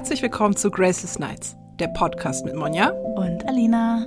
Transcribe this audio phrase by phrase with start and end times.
[0.00, 4.06] Herzlich willkommen zu Graceless Nights, der Podcast mit Monja und Alina.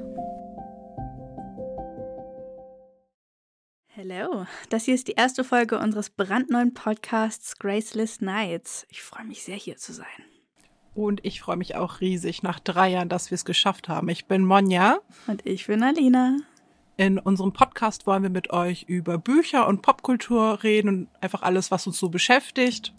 [3.96, 8.88] Hallo, das hier ist die erste Folge unseres brandneuen Podcasts Graceless Nights.
[8.90, 10.08] Ich freue mich sehr, hier zu sein.
[10.96, 14.10] Und ich freue mich auch riesig nach drei Jahren, dass wir es geschafft haben.
[14.10, 14.98] Ich bin Monja.
[15.28, 16.38] Und ich bin Alina.
[16.98, 21.70] In unserem Podcast wollen wir mit euch über Bücher und Popkultur reden und einfach alles,
[21.70, 22.96] was uns so beschäftigt.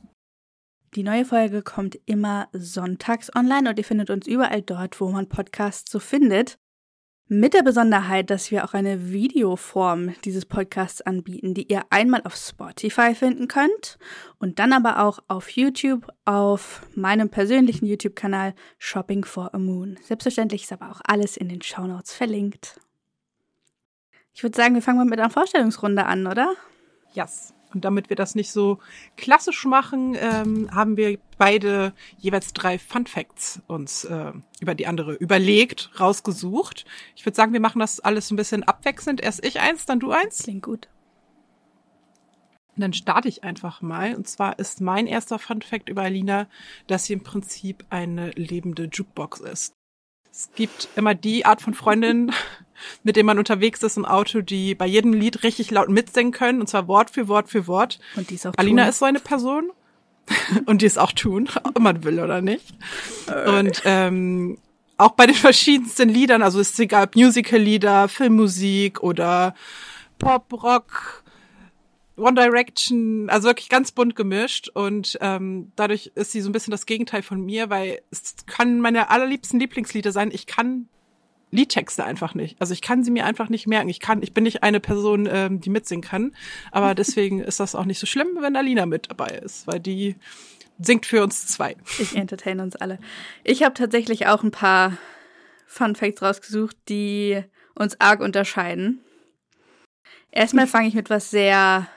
[0.95, 5.29] Die neue Folge kommt immer sonntags online und ihr findet uns überall dort, wo man
[5.29, 6.59] Podcasts so findet.
[7.27, 12.37] Mit der Besonderheit, dass wir auch eine Videoform dieses Podcasts anbieten, die ihr einmal auf
[12.37, 13.99] Spotify finden könnt
[14.38, 19.97] und dann aber auch auf YouTube, auf meinem persönlichen YouTube-Kanal Shopping for a Moon.
[20.02, 22.79] Selbstverständlich ist aber auch alles in den Shownotes verlinkt.
[24.35, 26.55] Ich würde sagen, wir fangen mal mit einer Vorstellungsrunde an, oder?
[27.15, 27.54] Yes.
[27.74, 28.78] Und damit wir das nicht so
[29.16, 35.15] klassisch machen, ähm, haben wir beide jeweils drei Fun Facts uns äh, über die andere
[35.15, 36.84] überlegt, rausgesucht.
[37.16, 39.21] Ich würde sagen, wir machen das alles ein bisschen abwechselnd.
[39.21, 40.38] Erst ich eins, dann du eins.
[40.45, 40.88] Klingt gut.
[42.76, 44.15] Und dann starte ich einfach mal.
[44.15, 46.49] Und zwar ist mein erster Fun Fact über Alina,
[46.87, 49.73] dass sie im Prinzip eine lebende Jukebox ist.
[50.30, 52.32] Es gibt immer die Art von Freundin,
[53.03, 56.61] mit dem man unterwegs ist im Auto, die bei jedem Lied richtig laut mitsingen können,
[56.61, 57.99] und zwar Wort für Wort für Wort.
[58.17, 58.91] Und die ist auch Alina tun.
[58.91, 59.71] ist so eine Person.
[60.67, 62.75] und die es auch tun, ob man will oder nicht.
[63.47, 64.59] Und ähm,
[64.97, 69.55] auch bei den verschiedensten Liedern, also es ist egal, Musical-Lieder, Filmmusik oder
[70.19, 71.25] Pop, Rock,
[72.17, 76.71] One Direction, also wirklich ganz bunt gemischt und ähm, dadurch ist sie so ein bisschen
[76.71, 80.31] das Gegenteil von mir, weil es kann meine allerliebsten Lieblingslieder sein.
[80.33, 80.89] Ich kann
[81.55, 82.60] Liedtexte einfach nicht.
[82.60, 83.88] Also ich kann sie mir einfach nicht merken.
[83.88, 86.34] Ich kann, ich bin nicht eine Person, ähm, die mitsingen kann.
[86.72, 90.16] Aber deswegen ist das auch nicht so schlimm, wenn Alina mit dabei ist, weil die
[90.78, 91.77] singt für uns zwei.
[91.99, 92.99] Ich entertain uns alle.
[93.44, 94.99] Ich habe tatsächlich auch ein paar
[95.66, 97.43] Fun Facts rausgesucht, die
[97.75, 99.01] uns arg unterscheiden.
[100.31, 101.89] Erstmal fange ich mit was sehr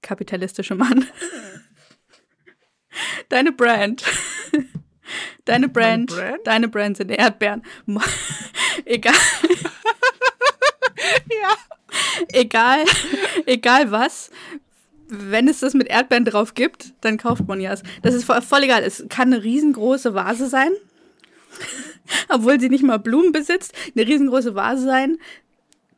[0.00, 1.06] kapitalistischem an.
[3.28, 4.04] Deine Brand.
[5.44, 6.46] Deine Brand, Brand?
[6.46, 7.62] deine Brand sind Erdbeeren.
[8.84, 9.14] Egal.
[11.42, 11.56] ja.
[12.32, 12.84] Egal,
[13.46, 14.30] egal was.
[15.08, 17.82] Wenn es das mit Erdbeeren drauf gibt, dann kauft man ja es.
[18.02, 18.82] Das ist voll, voll egal.
[18.82, 20.72] Es kann eine riesengroße Vase sein.
[22.28, 23.72] Obwohl sie nicht mal Blumen besitzt.
[23.94, 25.18] Eine riesengroße Vase sein.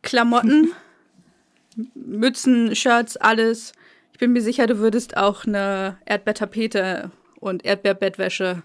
[0.03, 0.73] Klamotten,
[1.95, 3.73] Mützen, Shirts, alles.
[4.13, 7.11] Ich bin mir sicher, du würdest auch eine Erdbeertapete
[7.41, 8.63] und Erdbeerbettwäsche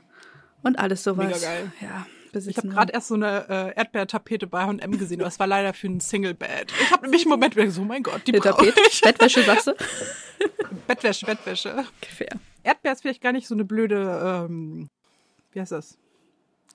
[0.64, 1.28] und alles sowas.
[1.28, 1.72] Mega geil.
[1.82, 2.69] Ja, Ich habe besitzen.
[2.69, 6.00] gerade erst so eine äh, Erdbeertapete bei H&M gesehen, aber es war leider für ein
[6.00, 6.72] Single-Bed.
[6.81, 8.81] Ich habe nämlich im Moment gedacht, so, mein Gott, die Tapete.
[9.03, 9.74] Bettwäsche, sagst du?
[10.88, 11.70] Bettwäsche, Bettwäsche.
[11.72, 12.40] Ungefähr.
[12.64, 14.90] Erdbeer ist vielleicht gar nicht so eine blöde, ähm,
[15.52, 15.97] wie heißt das?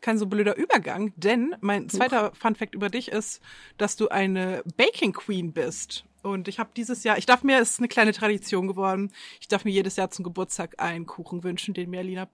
[0.02, 3.40] Kein so blöder Übergang, denn mein zweiter Fun Fact über dich ist,
[3.78, 6.04] dass du eine Baking Queen bist.
[6.22, 9.48] Und ich habe dieses Jahr, ich darf mir, es ist eine kleine Tradition geworden, ich
[9.48, 12.28] darf mir jedes Jahr zum Geburtstag einen Kuchen wünschen, den mir Alina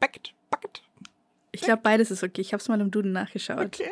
[0.00, 0.82] backt, backt.
[1.52, 2.40] Ich glaube, beides ist okay.
[2.40, 3.58] Ich habe es mal im Duden nachgeschaut.
[3.58, 3.90] Okay.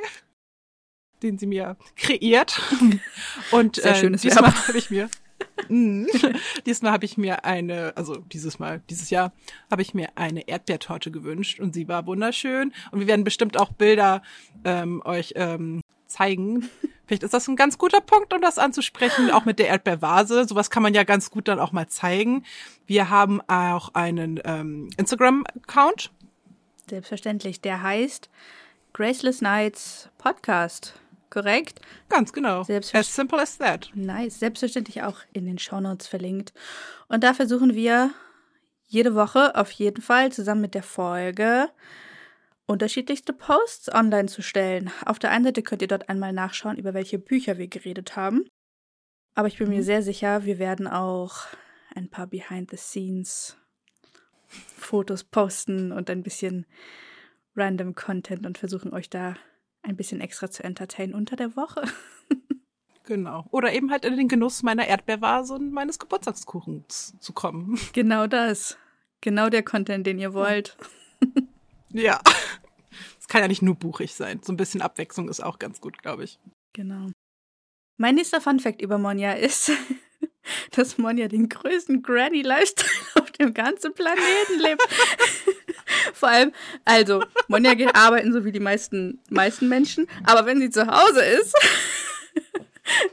[1.22, 2.60] Den sie mir kreiert.
[3.50, 5.08] Und Sehr äh, schönes diesmal habe ich mir
[5.68, 6.06] Mm.
[6.66, 9.32] diesmal habe ich mir eine, also dieses Mal, dieses Jahr
[9.70, 13.72] habe ich mir eine Erdbeertorte gewünscht und sie war wunderschön und wir werden bestimmt auch
[13.72, 14.22] Bilder
[14.64, 16.68] ähm, euch ähm, zeigen.
[17.06, 20.46] Vielleicht ist das ein ganz guter Punkt, um das anzusprechen, auch mit der Erdbeervase.
[20.46, 22.44] Sowas kann man ja ganz gut dann auch mal zeigen.
[22.86, 26.10] Wir haben auch einen ähm, Instagram-Account.
[26.90, 27.60] Selbstverständlich.
[27.60, 28.28] Der heißt
[28.92, 30.94] Graceless Nights Podcast.
[31.30, 31.80] Korrekt?
[32.08, 32.62] Ganz genau.
[32.62, 33.90] As simple as that.
[33.94, 34.40] Nice.
[34.40, 36.52] Selbstverständlich auch in den Shownotes verlinkt.
[37.08, 38.10] Und da versuchen wir
[38.86, 41.68] jede Woche auf jeden Fall zusammen mit der Folge
[42.66, 44.90] unterschiedlichste Posts online zu stellen.
[45.06, 48.46] Auf der einen Seite könnt ihr dort einmal nachschauen, über welche Bücher wir geredet haben.
[49.34, 49.84] Aber ich bin mir Mhm.
[49.84, 51.46] sehr sicher, wir werden auch
[51.94, 53.56] ein paar Behind-the-Scenes
[54.76, 56.66] Fotos posten und ein bisschen
[57.56, 59.36] random Content und versuchen euch da
[59.82, 61.82] ein bisschen extra zu entertainen unter der Woche.
[63.10, 63.44] Genau.
[63.50, 67.76] Oder eben halt in den Genuss meiner Erdbeervase und meines Geburtstagskuchens zu kommen.
[67.92, 68.78] Genau das.
[69.20, 70.76] Genau der Content, den ihr wollt.
[71.92, 72.20] Ja.
[73.18, 74.40] Es kann ja nicht nur buchig sein.
[74.44, 76.38] So ein bisschen Abwechslung ist auch ganz gut, glaube ich.
[76.72, 77.08] Genau.
[77.96, 79.72] Mein nächster Funfact über Monja ist,
[80.70, 84.82] dass Monja den größten Granny-Lifestyle dem ganzen Planeten lebt.
[86.14, 86.52] Vor allem,
[86.84, 91.24] also, Monja geht arbeiten, so wie die meisten, meisten Menschen, aber wenn sie zu Hause
[91.24, 91.54] ist,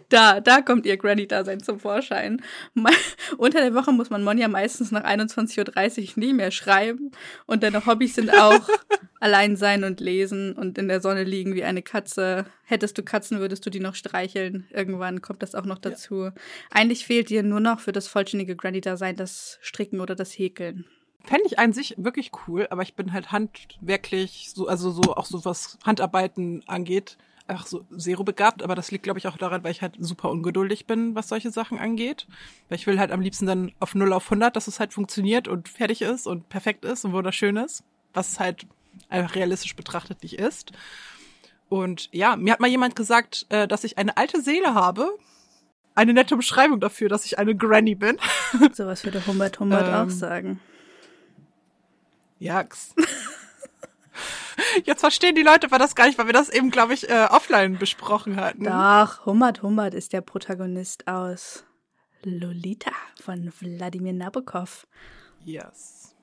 [0.10, 2.42] Da, da kommt ihr Granny-Dasein zum Vorschein.
[2.74, 2.90] Me
[3.38, 7.12] Unter der Woche muss man Monja meistens nach 21.30 Uhr nie mehr schreiben.
[7.46, 8.68] Und deine Hobbys sind auch
[9.20, 12.46] allein sein und lesen und in der Sonne liegen wie eine Katze.
[12.64, 14.68] Hättest du Katzen, würdest du die noch streicheln.
[14.72, 16.26] Irgendwann kommt das auch noch dazu.
[16.26, 16.34] Ja.
[16.72, 20.86] Eigentlich fehlt dir nur noch für das vollständige Granny-Dasein das Stricken oder das Häkeln.
[21.24, 25.26] Fände ich an sich wirklich cool, aber ich bin halt handwerklich, so, also so auch
[25.26, 27.18] so was Handarbeiten angeht,
[27.48, 30.30] einfach so zero begabt, aber das liegt, glaube ich, auch daran, weil ich halt super
[30.30, 32.28] ungeduldig bin, was solche Sachen angeht.
[32.70, 35.48] Weil ich will halt am liebsten dann auf 0 auf 100, dass es halt funktioniert
[35.48, 37.84] und fertig ist und perfekt ist und wunderschön ist,
[38.14, 38.68] was halt
[39.10, 40.72] einfach realistisch betrachtet nicht ist.
[41.70, 45.10] Und ja, mir hat mal jemand gesagt, äh, dass ich eine alte Seele habe.
[45.96, 48.18] Eine nette Beschreibung dafür, dass ich eine Granny bin.
[48.74, 50.60] Sowas würde Humbert Humbert ähm, auch sagen.
[52.40, 52.94] Jax.
[54.86, 57.28] Jetzt verstehen die Leute aber das gar nicht, weil wir das eben, glaube ich, äh,
[57.30, 58.64] offline besprochen hatten.
[58.64, 61.66] Doch, Humbert Humbert ist der Protagonist aus
[62.24, 62.92] Lolita
[63.22, 64.88] von Wladimir Nabokov.
[65.44, 66.16] Yes.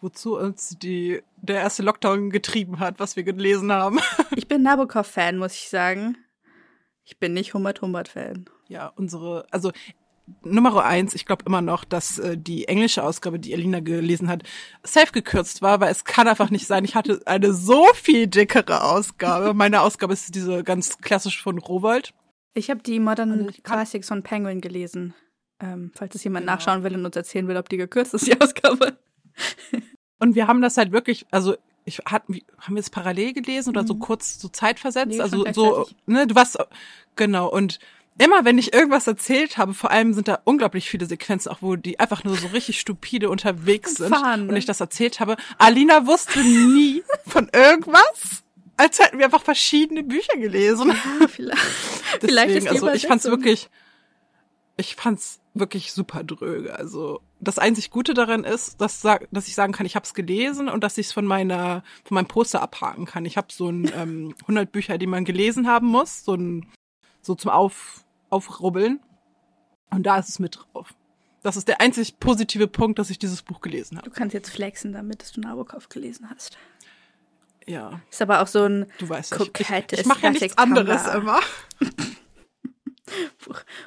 [0.00, 4.00] Wozu uns die, der erste Lockdown getrieben hat, was wir gelesen haben.
[4.36, 6.16] ich bin Nabokov-Fan, muss ich sagen.
[7.04, 8.46] Ich bin nicht Humbert Humbert-Fan.
[8.68, 9.72] Ja, unsere, also
[10.42, 14.42] Nummer eins, ich glaube immer noch, dass äh, die englische Ausgabe, die Elina gelesen hat,
[14.82, 16.84] safe gekürzt war, weil es kann einfach nicht sein.
[16.84, 19.54] Ich hatte eine so viel dickere Ausgabe.
[19.54, 22.14] Meine Ausgabe ist diese ganz klassisch von Rowold.
[22.54, 25.14] Ich habe die Modern Classics von Penguin gelesen.
[25.60, 26.54] Ähm, falls es jemand genau.
[26.54, 28.96] nachschauen will und uns erzählen will, ob die gekürzt ist, die Ausgabe.
[30.18, 31.54] und wir haben das halt wirklich, also
[31.84, 33.86] ich hat, haben wir es parallel gelesen oder mhm.
[33.86, 35.08] so kurz so zeitversetzt?
[35.08, 36.58] Nee, also so, ne, du warst
[37.16, 37.78] genau und
[38.18, 41.76] immer wenn ich irgendwas erzählt habe, vor allem sind da unglaublich viele Sequenzen, auch wo
[41.76, 44.52] die einfach nur so richtig stupide unterwegs sind Fahren, ne?
[44.52, 45.36] und ich das erzählt habe.
[45.58, 48.42] Alina wusste nie von irgendwas,
[48.76, 50.88] als hätten wir einfach verschiedene Bücher gelesen.
[50.88, 51.62] Ja, vielleicht.
[52.14, 53.68] Deswegen, vielleicht ist also ich fand's wirklich,
[54.76, 56.74] ich fand's wirklich super dröge.
[56.74, 60.68] Also das einzig Gute daran ist, dass, dass ich sagen kann, ich habe es gelesen
[60.68, 63.24] und dass ich es von meiner von meinem Poster abhaken kann.
[63.24, 66.66] Ich habe so ein ähm, 100 Bücher, die man gelesen haben muss, so ein
[67.22, 69.00] so zum Auf aufrubbeln.
[69.90, 70.94] Und da ist es mit drauf.
[71.42, 74.08] Das ist der einzig positive Punkt, dass ich dieses Buch gelesen habe.
[74.08, 76.58] Du kannst jetzt flexen damit, dass du Nabokov gelesen hast.
[77.66, 78.00] Ja.
[78.10, 81.40] Ist aber auch so ein du weißt kokettes Ich, ich mache ja nichts anderes immer.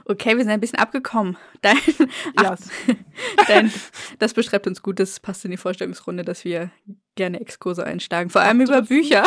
[0.04, 1.38] Okay, wir sind ein bisschen abgekommen.
[1.62, 1.78] Dein,
[2.36, 2.70] ach, yes.
[3.48, 3.72] dein,
[4.20, 6.72] das beschreibt uns gut, das passt in die Vorstellungsrunde, dass wir
[7.16, 9.26] gerne Exkurse einschlagen, vor allem über Bücher.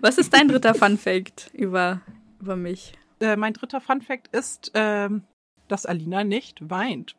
[0.00, 2.00] Was ist dein dritter Fun Fact über,
[2.44, 2.94] über mich?
[3.20, 5.22] äh, mein dritter Fun Fact ist, ähm,
[5.68, 7.16] dass Alina nicht weint.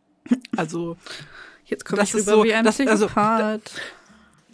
[0.56, 0.98] Also
[1.66, 3.62] jetzt komme ich rüber so, wie ein das, also, nein,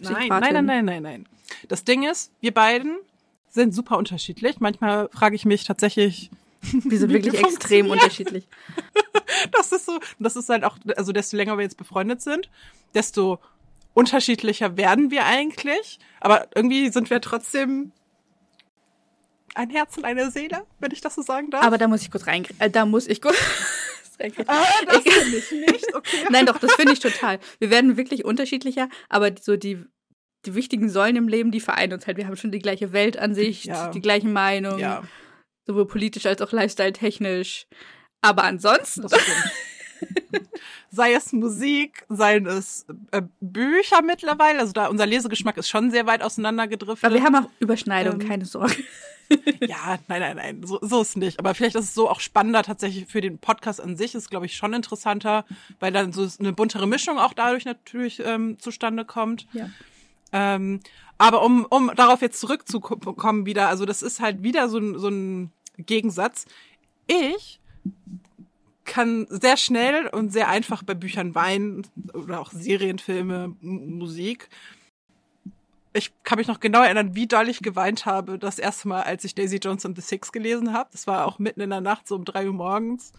[0.00, 1.28] nein, nein, nein, nein, nein.
[1.68, 2.98] Das Ding ist, wir beiden
[3.48, 4.60] sind super unterschiedlich.
[4.60, 6.30] Manchmal frage ich mich tatsächlich,
[6.62, 8.46] wir sind wirklich extrem unterschiedlich.
[9.50, 12.48] Das ist so, das ist halt auch, also desto länger wir jetzt befreundet sind,
[12.94, 13.40] desto
[13.92, 15.98] unterschiedlicher werden wir eigentlich.
[16.20, 17.92] Aber irgendwie sind wir trotzdem
[19.54, 21.64] ein Herz und eine Seele, wenn ich das so sagen darf.
[21.64, 22.46] Aber da muss ich kurz rein.
[22.58, 23.36] Äh, da muss ich kurz.
[24.46, 26.16] ah, das finde ich nicht, okay.
[26.30, 27.38] Nein, doch, das finde ich total.
[27.58, 29.84] Wir werden wirklich unterschiedlicher, aber so die,
[30.46, 32.16] die wichtigen Säulen im Leben, die vereinen uns halt.
[32.16, 33.90] Wir haben schon die gleiche Weltansicht, ja.
[33.90, 35.02] die gleiche Meinung, ja.
[35.66, 37.66] sowohl politisch als auch lifestyle-technisch.
[38.20, 39.06] Aber ansonsten.
[40.90, 44.60] sei es Musik, seien es äh, Bücher mittlerweile.
[44.60, 47.04] Also da unser Lesegeschmack ist schon sehr weit auseinandergedriftet.
[47.04, 48.76] Aber wir haben auch Überschneidungen, ähm, keine Sorge.
[49.60, 51.38] ja, nein, nein, nein, so, so ist nicht.
[51.38, 54.46] Aber vielleicht ist es so auch spannender tatsächlich für den Podcast an sich, ist, glaube
[54.46, 55.44] ich, schon interessanter,
[55.80, 59.46] weil dann so eine buntere Mischung auch dadurch natürlich ähm, zustande kommt.
[59.52, 59.70] Ja.
[60.32, 60.80] Ähm,
[61.18, 65.08] aber um, um darauf jetzt zurückzukommen wieder, also das ist halt wieder so ein, so
[65.08, 66.46] ein Gegensatz.
[67.06, 67.60] Ich
[68.84, 74.48] kann sehr schnell und sehr einfach bei Büchern weinen oder auch Serienfilme, Musik
[75.92, 79.24] ich kann mich noch genau erinnern, wie doll ich geweint habe, das erste Mal, als
[79.24, 80.88] ich Daisy Jones and the Six gelesen habe.
[80.92, 83.12] Das war auch mitten in der Nacht, so um drei Uhr morgens.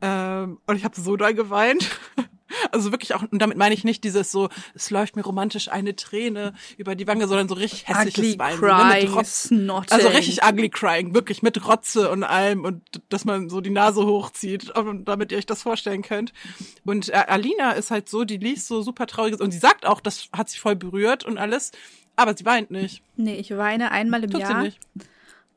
[0.00, 1.90] Ähm, und ich habe so doll geweint.
[2.70, 5.96] Also wirklich auch, und damit meine ich nicht dieses so, es läuft mir romantisch eine
[5.96, 8.58] Träne über die Wange, sondern so richtig hässliches ugly Weinen.
[8.58, 13.48] Crying, ne, Rotz, also richtig ugly crying, wirklich mit Rotze und allem und dass man
[13.48, 14.72] so die Nase hochzieht,
[15.04, 16.32] damit ihr euch das vorstellen könnt.
[16.84, 20.00] Und äh, Alina ist halt so, die liest so super trauriges und sie sagt auch,
[20.00, 21.72] das hat sich voll berührt und alles,
[22.16, 23.02] aber sie weint nicht.
[23.16, 24.60] Nee, ich weine einmal im Tut Jahr.
[24.60, 24.78] Sie nicht.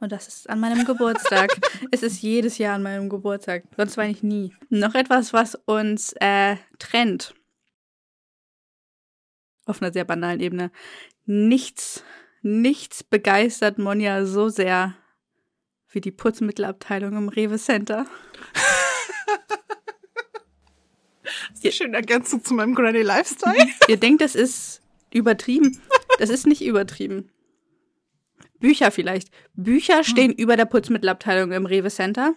[0.05, 1.49] Und das ist an meinem Geburtstag.
[1.91, 3.63] es ist jedes Jahr an meinem Geburtstag.
[3.75, 4.53] Sonst weine ich nie.
[4.69, 7.33] Noch etwas, was uns äh, trennt.
[9.65, 10.69] Auf einer sehr banalen Ebene.
[11.25, 12.03] Nichts,
[12.43, 14.93] nichts begeistert Monja so sehr
[15.89, 18.05] wie die Putzmittelabteilung im Rewe Center.
[21.23, 23.55] Das ist eine schöne Ergänzung zu meinem Granny Lifestyle.
[23.87, 25.81] Ihr denkt, das ist übertrieben.
[26.19, 27.31] Das ist nicht übertrieben.
[28.65, 29.29] Bücher vielleicht.
[29.53, 30.37] Bücher stehen hm.
[30.37, 32.33] über der Putzmittelabteilung im Rewe Center.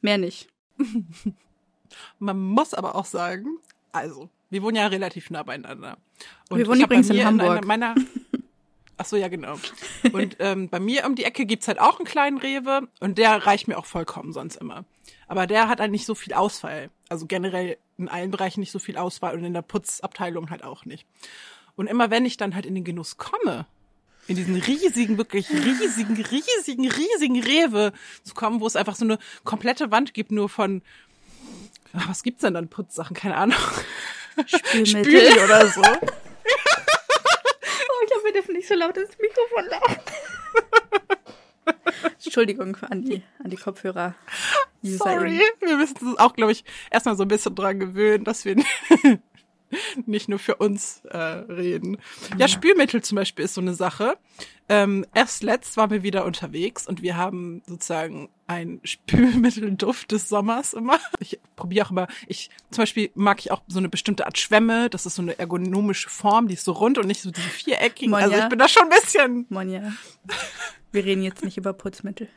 [0.00, 0.48] Mehr nicht.
[2.18, 3.58] Man muss aber auch sagen,
[3.92, 5.96] also, wir wohnen ja relativ nah beieinander.
[6.50, 7.62] Und wir wohnen übrigens in Hamburg.
[7.62, 7.94] In meiner,
[8.96, 9.54] ach so, ja, genau.
[10.12, 13.46] Und ähm, bei mir um die Ecke gibt's halt auch einen kleinen Rewe und der
[13.46, 14.84] reicht mir auch vollkommen sonst immer.
[15.28, 16.90] Aber der hat halt nicht so viel Ausfall.
[17.08, 20.84] Also generell in allen Bereichen nicht so viel Auswahl und in der Putzabteilung halt auch
[20.84, 21.06] nicht.
[21.76, 23.66] Und immer wenn ich dann halt in den Genuss komme,
[24.26, 29.18] in diesen riesigen, wirklich riesigen, riesigen, riesigen Rewe zu kommen, wo es einfach so eine
[29.44, 30.82] komplette Wand gibt, nur von,
[31.92, 33.14] ach, was gibt's denn dann Putzsachen?
[33.14, 33.58] Keine Ahnung.
[34.46, 35.82] Spülmittel Spüli oder so.
[35.82, 35.94] oh,
[38.02, 40.00] ich glaube, wir dürfen nicht so laut ins Mikrofon laufen.
[42.24, 44.14] Entschuldigung an die, an die Kopfhörer.
[44.82, 48.56] Sorry, wir müssen uns auch, glaube ich, erstmal so ein bisschen dran gewöhnen, dass wir
[50.06, 51.98] nicht nur für uns äh, reden.
[52.38, 54.16] Ja, Spülmittel zum Beispiel ist so eine Sache.
[54.66, 60.72] Ähm, erst letzt waren wir wieder unterwegs und wir haben sozusagen ein Spülmittelduft des Sommers
[60.72, 60.98] immer.
[61.18, 64.88] Ich probiere auch immer, ich zum Beispiel mag ich auch so eine bestimmte Art Schwämme.
[64.88, 68.10] Das ist so eine ergonomische Form, die ist so rund und nicht so diese viereckigen.
[68.10, 68.26] Monja.
[68.26, 69.46] Also ich bin da schon ein bisschen.
[69.50, 69.92] Monja.
[70.92, 72.28] Wir reden jetzt nicht über Putzmittel.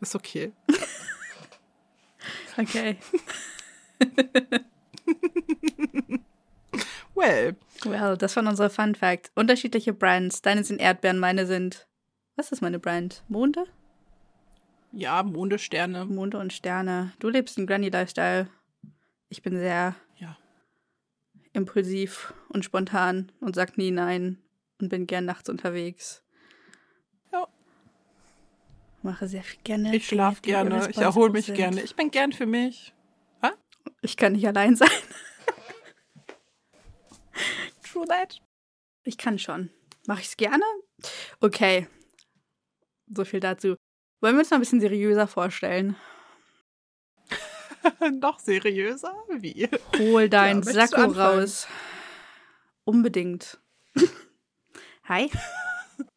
[0.00, 0.52] Ist okay.
[2.56, 2.96] okay.
[7.22, 7.56] Well.
[7.84, 9.30] Well, das waren unsere Fun Facts.
[9.34, 10.42] Unterschiedliche Brands.
[10.42, 11.86] Deine sind Erdbeeren, meine sind.
[12.36, 13.22] Was ist meine Brand?
[13.28, 13.64] Monde?
[14.92, 16.04] Ja, Monde, Sterne.
[16.04, 17.12] Monde und Sterne.
[17.18, 18.48] Du lebst einen Granny Lifestyle.
[19.28, 20.36] Ich bin sehr ja.
[21.52, 24.38] impulsiv und spontan und sag nie nein
[24.80, 26.22] und bin gern nachts unterwegs.
[27.32, 27.48] Ja.
[29.02, 29.96] Mache sehr viel gerne.
[29.96, 31.56] Ich schlafe gerne, ich erhole mich sind.
[31.56, 31.80] gerne.
[31.80, 32.92] Ich bin gern für mich.
[33.42, 33.52] Ha?
[34.02, 34.90] Ich kann nicht allein sein.
[37.92, 38.40] True that.
[39.04, 39.68] Ich kann schon.
[40.06, 40.64] Mache ich es gerne?
[41.40, 41.88] Okay.
[43.14, 43.76] So viel dazu.
[44.22, 45.96] Wollen wir uns mal ein bisschen seriöser vorstellen?
[48.20, 49.14] Noch seriöser?
[49.28, 49.68] Wie?
[49.98, 51.66] Hol dein ja, Sakko raus.
[52.84, 53.60] Unbedingt.
[55.04, 55.30] Hi.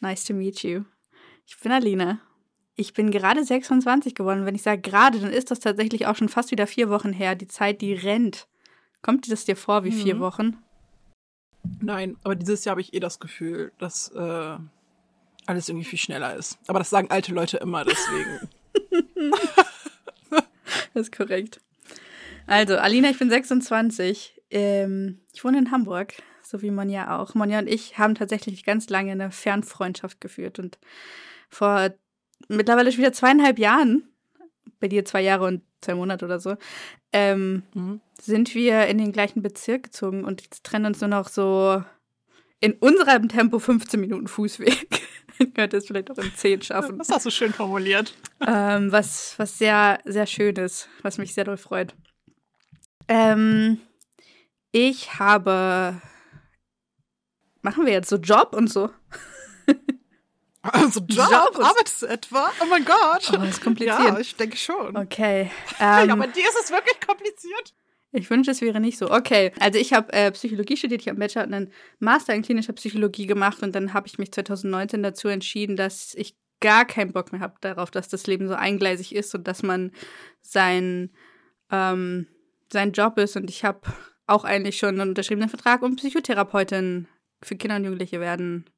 [0.00, 0.84] nice to meet you.
[1.46, 2.20] Ich bin Alina.
[2.74, 4.44] Ich bin gerade 26 geworden.
[4.44, 7.34] Wenn ich sage gerade, dann ist das tatsächlich auch schon fast wieder vier Wochen her.
[7.34, 8.46] Die Zeit, die rennt.
[9.02, 10.02] Kommt dir das dir vor wie mhm.
[10.02, 10.58] vier Wochen?
[11.80, 14.56] Nein, aber dieses Jahr habe ich eh das Gefühl, dass äh,
[15.46, 16.58] alles irgendwie viel schneller ist.
[16.66, 18.48] Aber das sagen alte Leute immer, deswegen.
[20.94, 21.60] das ist korrekt.
[22.46, 24.40] Also, Alina, ich bin 26.
[24.50, 27.34] Ähm, ich wohne in Hamburg, so wie Monja auch.
[27.34, 30.78] Monja und ich haben tatsächlich ganz lange eine Fernfreundschaft geführt und
[31.48, 31.90] vor
[32.48, 34.09] mittlerweile schon wieder zweieinhalb Jahren,
[34.80, 36.56] bei dir zwei Jahre und zwei Monate oder so,
[37.12, 38.00] ähm, mhm.
[38.20, 41.82] sind wir in den gleichen Bezirk gezogen und jetzt trennen uns nur noch so
[42.60, 44.88] in unserem Tempo 15 Minuten Fußweg.
[45.38, 46.98] Man könnte es vielleicht auch in 10 schaffen.
[46.98, 48.14] Das hast du schön formuliert.
[48.46, 51.94] Ähm, was, was sehr, sehr schön ist, was mich sehr doll freut.
[53.08, 53.78] Ähm,
[54.72, 56.00] ich habe.
[57.62, 58.90] Machen wir jetzt so Job und so?
[60.62, 62.50] Also Job, Job arbeitest du etwa?
[62.60, 63.32] Oh mein Gott.
[63.32, 63.98] Oh, ist kompliziert.
[63.98, 64.94] Ja, ich denke schon.
[64.96, 65.50] Okay.
[65.80, 67.74] Ähm, ja, bei dir ist es wirklich kompliziert.
[68.12, 69.10] Ich wünsche, es wäre nicht so.
[69.10, 72.72] Okay, also ich habe äh, Psychologie studiert, ich habe Bachelor und einen Master in klinischer
[72.72, 77.32] Psychologie gemacht und dann habe ich mich 2019 dazu entschieden, dass ich gar keinen Bock
[77.32, 79.92] mehr habe darauf, dass das Leben so eingleisig ist und dass man
[80.42, 81.10] sein,
[81.70, 82.26] ähm,
[82.70, 83.36] sein Job ist.
[83.36, 83.80] Und ich habe
[84.26, 87.06] auch eigentlich schon einen unterschriebenen Vertrag, um Psychotherapeutin
[87.42, 88.68] für Kinder und Jugendliche werden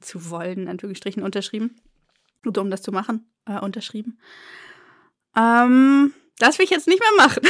[0.00, 1.76] zu wollen, in Anführungsstrichen, unterschrieben.
[2.46, 4.18] Oder um das zu machen, äh, unterschrieben.
[5.36, 7.42] Ähm, das will ich jetzt nicht mehr machen.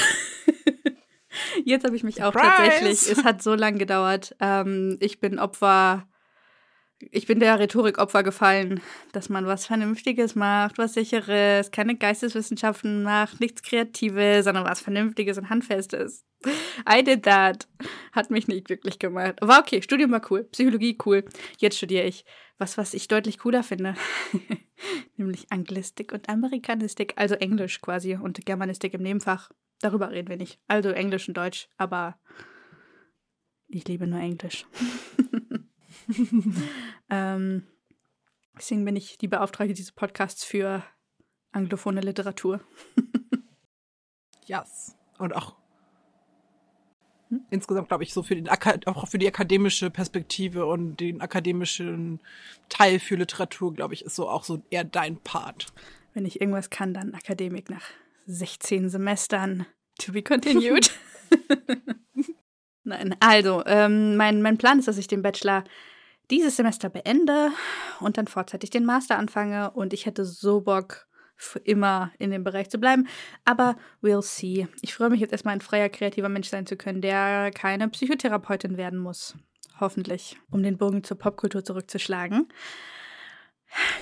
[1.64, 2.52] jetzt habe ich mich auch Surprise.
[2.56, 4.34] tatsächlich, es hat so lange gedauert.
[4.40, 6.08] Ähm, ich bin Opfer,
[7.10, 8.80] ich bin der Rhetorik Opfer gefallen,
[9.12, 15.38] dass man was Vernünftiges macht, was Sicheres, keine Geisteswissenschaften macht, nichts Kreatives, sondern was Vernünftiges
[15.38, 16.24] und Handfestes.
[16.88, 17.66] I did that.
[18.12, 19.36] Hat mich nicht glücklich gemacht.
[19.40, 21.24] War okay, Studium war cool, Psychologie cool.
[21.58, 22.24] Jetzt studiere ich
[22.58, 23.94] was, was ich deutlich cooler finde.
[25.16, 29.50] Nämlich Anglistik und Amerikanistik, also Englisch quasi und Germanistik im Nebenfach.
[29.80, 30.60] Darüber reden wir nicht.
[30.68, 32.18] Also Englisch und Deutsch, aber
[33.68, 34.66] ich liebe nur Englisch.
[37.10, 37.66] ähm,
[38.56, 40.84] deswegen bin ich die Beauftragte dieses Podcasts für
[41.52, 42.60] anglophone Literatur.
[44.46, 44.96] yes.
[45.18, 45.56] Und auch
[47.28, 47.44] hm?
[47.50, 52.20] insgesamt, glaube ich, so für den auch für die akademische Perspektive und den akademischen
[52.68, 55.66] Teil für Literatur, glaube ich, ist so auch so eher dein Part.
[56.14, 57.84] Wenn ich irgendwas kann, dann Akademik nach
[58.26, 59.66] 16 Semestern.
[59.98, 60.90] To be continued.
[62.90, 65.64] Nein, also, ähm, mein, mein Plan ist, dass ich den Bachelor
[66.30, 67.50] dieses Semester beende
[68.00, 69.70] und dann vorzeitig den Master anfange.
[69.72, 71.06] Und ich hätte so Bock,
[71.40, 73.08] für immer in dem Bereich zu bleiben.
[73.44, 74.68] Aber we'll see.
[74.82, 78.76] Ich freue mich jetzt erstmal ein freier, kreativer Mensch sein zu können, der keine Psychotherapeutin
[78.76, 79.36] werden muss.
[79.80, 82.48] Hoffentlich, um den Bogen zur Popkultur zurückzuschlagen.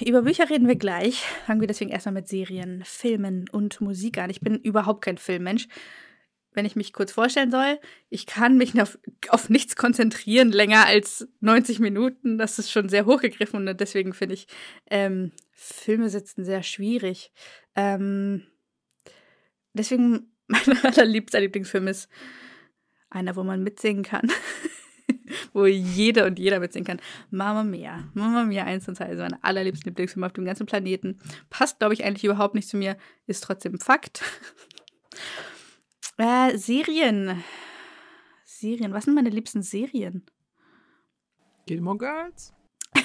[0.04, 1.24] Über Bücher reden wir gleich.
[1.46, 4.30] Fangen wir deswegen erstmal mit Serien, Filmen und Musik an.
[4.30, 5.68] Ich bin überhaupt kein Filmmensch
[6.58, 7.78] wenn ich mich kurz vorstellen soll,
[8.10, 8.98] ich kann mich auf,
[9.28, 12.36] auf nichts konzentrieren länger als 90 Minuten.
[12.36, 14.48] Das ist schon sehr hochgegriffen und deswegen finde ich
[14.90, 17.30] ähm, Filme sitzen sehr schwierig.
[17.76, 18.42] Ähm,
[19.72, 22.08] deswegen mein allerliebster Lieblingsfilm ist
[23.08, 24.28] einer, wo man mitsingen kann.
[25.52, 27.00] wo jeder und jeder mitsingen kann.
[27.30, 28.10] Mama Mia.
[28.14, 31.20] Mama Mia 1 und 2 ist mein allerliebster Lieblingsfilm auf dem ganzen Planeten.
[31.50, 32.96] Passt, glaube ich, eigentlich überhaupt nicht zu mir,
[33.28, 34.22] ist trotzdem Fakt.
[36.18, 37.44] Äh, Serien.
[38.44, 38.92] Serien.
[38.92, 40.26] Was sind meine liebsten Serien?
[41.66, 42.52] Gilmore Girls?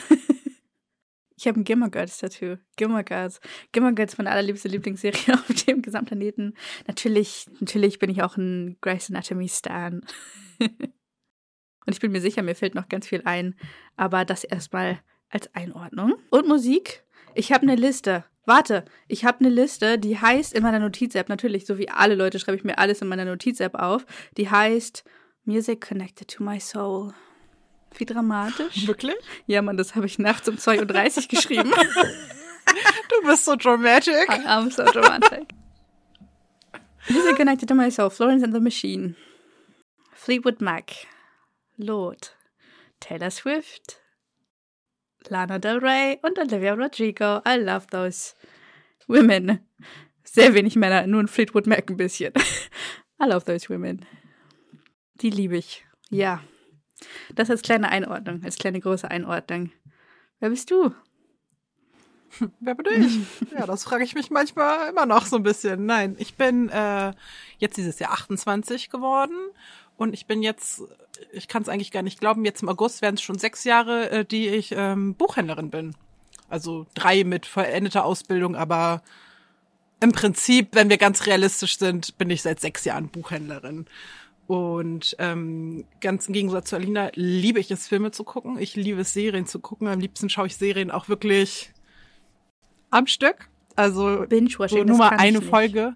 [1.37, 2.57] ich habe ein Gilmore Girls Tattoo.
[2.75, 3.39] Gilmore Girls.
[3.71, 6.57] Gilmore Girls ist meine allerliebste Lieblingsserie auf dem Gesamtplaneten.
[6.87, 10.03] Natürlich, natürlich bin ich auch ein Grey's Anatomy Stan.
[10.59, 13.55] Und ich bin mir sicher, mir fällt noch ganz viel ein.
[13.95, 16.13] Aber das erstmal als Einordnung.
[16.31, 17.03] Und Musik.
[17.35, 18.25] Ich habe eine Liste.
[18.45, 22.39] Warte, ich habe eine Liste, die heißt in meiner Notiz-App, natürlich, so wie alle Leute
[22.39, 24.05] schreibe ich mir alles in meiner Notiz-App auf.
[24.37, 25.03] Die heißt
[25.45, 27.13] Music Connected to My Soul.
[27.95, 28.87] Wie dramatisch.
[28.87, 29.15] Wirklich?
[29.45, 31.71] Ja, Mann, das habe ich nachts um 2.30 Uhr geschrieben.
[33.09, 34.29] du bist so dramatic.
[34.29, 35.53] I am so dramatic.
[37.09, 39.15] Music Connected to My Soul, Florence and the Machine.
[40.13, 41.07] Fleetwood Mac.
[41.77, 42.31] Lord.
[42.99, 43.99] Taylor Swift.
[45.29, 47.41] Lana Del Rey und Olivia Rodrigo.
[47.47, 48.33] I love those
[49.07, 49.59] women.
[50.23, 52.33] Sehr wenig Männer, nur ein Fleetwood Mac ein bisschen.
[53.21, 54.05] I love those women.
[55.15, 55.85] Die liebe ich.
[56.09, 56.41] Ja.
[57.35, 59.71] Das als kleine Einordnung, als kleine große Einordnung.
[60.39, 60.93] Wer bist du?
[62.59, 63.51] Wer bin ich?
[63.51, 65.85] ja, das frage ich mich manchmal immer noch so ein bisschen.
[65.85, 67.13] Nein, ich bin äh,
[67.57, 69.37] jetzt dieses Jahr 28 geworden
[69.97, 70.83] und ich bin jetzt
[71.31, 74.09] ich kann es eigentlich gar nicht glauben, jetzt im August werden es schon sechs Jahre,
[74.09, 75.95] äh, die ich ähm, Buchhändlerin bin.
[76.49, 79.01] Also drei mit vollendeter Ausbildung, aber
[79.99, 83.85] im Prinzip, wenn wir ganz realistisch sind, bin ich seit sechs Jahren Buchhändlerin.
[84.45, 88.59] Und ähm, ganz im Gegensatz zu Alina liebe ich es, Filme zu gucken.
[88.59, 89.87] Ich liebe es, Serien zu gucken.
[89.87, 91.71] Am liebsten schaue ich Serien auch wirklich
[92.89, 93.49] am Stück.
[93.75, 95.95] Also Binge-Watching, nur mal eine Folge.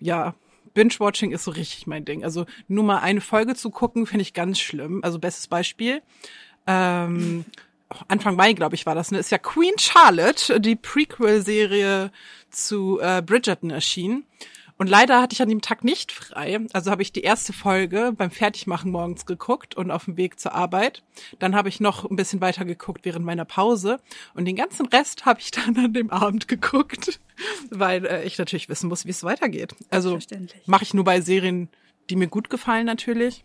[0.00, 0.34] Ja,
[0.78, 2.22] Binge-Watching ist so richtig mein Ding.
[2.22, 5.00] Also nur mal eine Folge zu gucken, finde ich ganz schlimm.
[5.02, 6.02] Also bestes Beispiel.
[6.68, 7.44] Ähm,
[8.06, 9.18] Anfang Mai, glaube ich, war das, ne?
[9.18, 12.12] Ist ja Queen Charlotte, die Prequel-Serie
[12.50, 14.24] zu äh, Bridgerton erschienen.
[14.78, 16.60] Und leider hatte ich an dem Tag nicht frei.
[16.72, 20.54] Also habe ich die erste Folge beim Fertigmachen morgens geguckt und auf dem Weg zur
[20.54, 21.02] Arbeit.
[21.40, 23.98] Dann habe ich noch ein bisschen weiter geguckt während meiner Pause.
[24.34, 27.20] Und den ganzen Rest habe ich dann an dem Abend geguckt,
[27.70, 29.74] weil äh, ich natürlich wissen muss, wie es weitergeht.
[29.90, 30.16] Also
[30.66, 31.68] mache ich nur bei Serien,
[32.08, 33.44] die mir gut gefallen natürlich.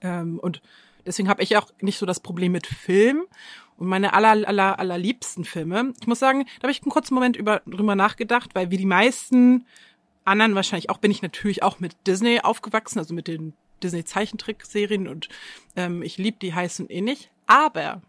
[0.00, 0.62] Ähm, und
[1.04, 3.24] deswegen habe ich auch nicht so das Problem mit Film.
[3.76, 5.92] Und meine aller, aller, allerliebsten Filme.
[6.00, 8.86] Ich muss sagen, da habe ich einen kurzen Moment über, drüber nachgedacht, weil wie die
[8.86, 9.66] meisten
[10.24, 15.28] anderen wahrscheinlich auch bin ich natürlich auch mit Disney aufgewachsen, also mit den Disney-Zeichentrickserien und
[15.76, 17.30] ähm, ich liebe die heiß und ähnlich.
[17.46, 18.02] Aber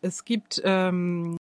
[0.00, 1.36] es gibt ähm,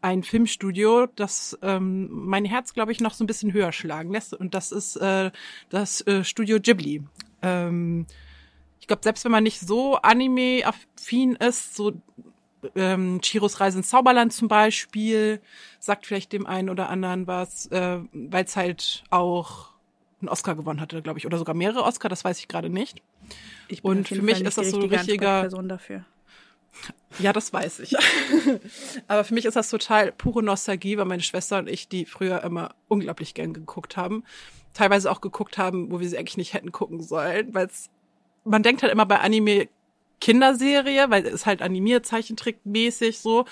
[0.00, 4.34] ein Filmstudio, das ähm, mein Herz, glaube ich, noch so ein bisschen höher schlagen lässt.
[4.34, 5.30] Und das ist äh,
[5.70, 7.02] das äh, Studio Ghibli.
[7.42, 8.06] Ähm,
[8.80, 11.92] ich glaube, selbst wenn man nicht so anime-affin ist, so
[12.74, 15.40] ähm, Chiros Reise ins Zauberland zum Beispiel,
[15.78, 19.72] sagt vielleicht dem einen oder anderen was, äh, weil es halt auch
[20.20, 23.02] einen Oscar gewonnen hatte, glaube ich, oder sogar mehrere Oscar, das weiß ich gerade nicht.
[23.82, 26.04] Und für mich ist das so ein richtiger Person dafür.
[27.18, 27.94] Ja, das weiß ich.
[29.08, 32.42] Aber für mich ist das total pure Nostalgie, weil meine Schwester und ich die früher
[32.42, 34.24] immer unglaublich gern geguckt haben.
[34.72, 37.68] Teilweise auch geguckt haben, wo wir sie eigentlich nicht hätten gucken sollen, weil
[38.44, 39.68] man denkt halt immer bei Anime
[40.20, 43.44] Kinderserie, weil es halt animiert, Zeichentrickmäßig so.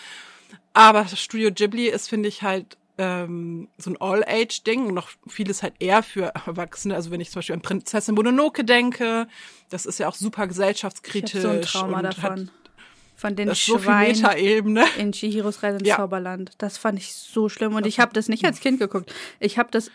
[0.75, 5.75] Aber Studio Ghibli ist, finde ich, halt ähm, so ein All-Age-Ding und noch vieles halt
[5.81, 6.94] eher für Erwachsene.
[6.94, 9.27] Also wenn ich zum Beispiel an Prinzessin Mononoke denke,
[9.70, 11.35] das ist ja auch super gesellschaftskritisch.
[11.35, 12.51] Ich so ein Trauma davon.
[13.16, 14.16] Von den Schweinen
[14.75, 15.96] so in Chihiros Reise ins ja.
[15.96, 16.53] Zauberland.
[16.59, 17.75] Das fand ich so schlimm.
[17.75, 19.12] Und ich habe das nicht als Kind geguckt.
[19.38, 19.90] Ich habe das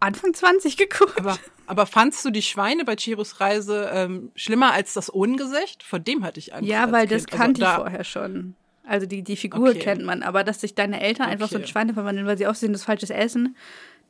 [0.00, 1.18] Anfang 20 geguckt.
[1.18, 5.82] Aber Aber fandst du die Schweine bei Chiros Reise ähm, schlimmer als das Ohngesicht?
[5.82, 6.68] Vor dem hatte ich Angst.
[6.68, 7.32] Ja, weil das kind.
[7.34, 8.54] Also kannte also, ich vorher schon.
[8.84, 9.78] Also die, die Figur okay.
[9.78, 11.32] kennt man, aber dass sich deine Eltern okay.
[11.32, 13.54] einfach so in Schweine verwandeln, weil sie aussehen, das falsches Essen,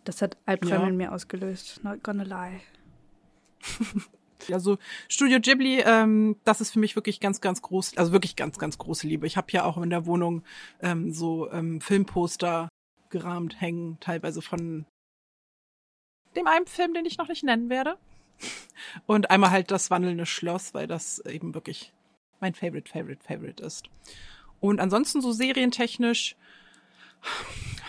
[0.04, 0.88] das hat Albträume ja.
[0.88, 1.80] in mir ausgelöst.
[1.82, 2.60] Not gonna lie.
[4.52, 8.56] Also Studio Ghibli, ähm, das ist für mich wirklich ganz, ganz groß, also wirklich ganz,
[8.56, 9.26] ganz große Liebe.
[9.26, 10.44] Ich habe ja auch in der Wohnung
[10.80, 12.68] ähm, so ähm, Filmposter
[13.10, 14.86] gerahmt hängen, teilweise von
[16.38, 17.98] dem einen Film, den ich noch nicht nennen werde.
[19.06, 21.92] Und einmal halt das wandelnde Schloss, weil das eben wirklich
[22.40, 23.86] mein Favorite, Favorite, Favorite ist.
[24.60, 26.36] Und ansonsten so serientechnisch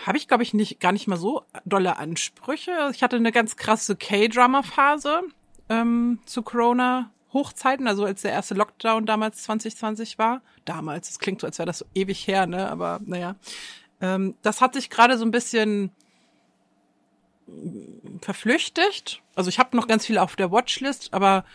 [0.05, 2.89] habe ich, glaube ich, nicht gar nicht mal so dolle Ansprüche.
[2.93, 5.21] Ich hatte eine ganz krasse K-Drama-Phase
[5.69, 7.11] ähm, zu Corona.
[7.31, 10.41] Hochzeiten, also als der erste Lockdown damals 2020 war.
[10.65, 12.69] Damals, das klingt so, als wäre das so ewig her, ne?
[12.69, 13.35] Aber naja.
[14.01, 15.91] Ähm, das hat sich gerade so ein bisschen
[18.21, 19.21] verflüchtigt.
[19.35, 21.45] Also ich habe noch ganz viel auf der Watchlist, aber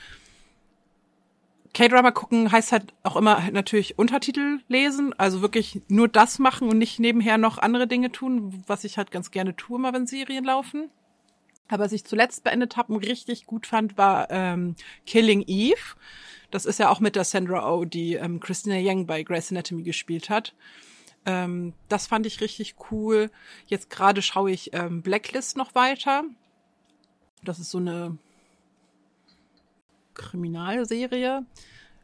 [1.75, 6.79] K-Drama gucken heißt halt auch immer natürlich Untertitel lesen, also wirklich nur das machen und
[6.79, 10.45] nicht nebenher noch andere Dinge tun, was ich halt ganz gerne tue, immer wenn Serien
[10.45, 10.89] laufen.
[11.69, 14.77] Aber was ich zuletzt beendet habe und richtig gut fand, war ähm,
[15.07, 15.97] Killing Eve.
[16.51, 19.83] Das ist ja auch mit der Sandra Oh, die ähm, Christina Yang bei Grey's Anatomy
[19.83, 20.55] gespielt hat.
[21.27, 23.31] Ähm, das fand ich richtig cool.
[23.67, 26.25] Jetzt gerade schaue ich ähm, Blacklist noch weiter.
[27.43, 28.19] Das ist so eine
[30.15, 31.45] Kriminalserie.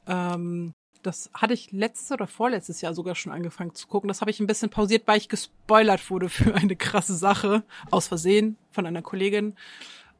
[0.07, 4.09] Ähm, das hatte ich letztes oder vorletztes Jahr sogar schon angefangen zu gucken.
[4.09, 8.09] Das habe ich ein bisschen pausiert, weil ich gespoilert wurde für eine krasse Sache aus
[8.09, 9.55] Versehen von einer Kollegin.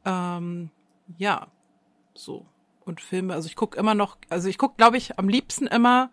[0.05, 0.69] Ähm,
[1.17, 1.47] ja,
[2.13, 2.45] so
[2.85, 3.33] und Filme.
[3.33, 6.09] Also ich gucke immer noch, also ich gucke, glaube ich, am liebsten immer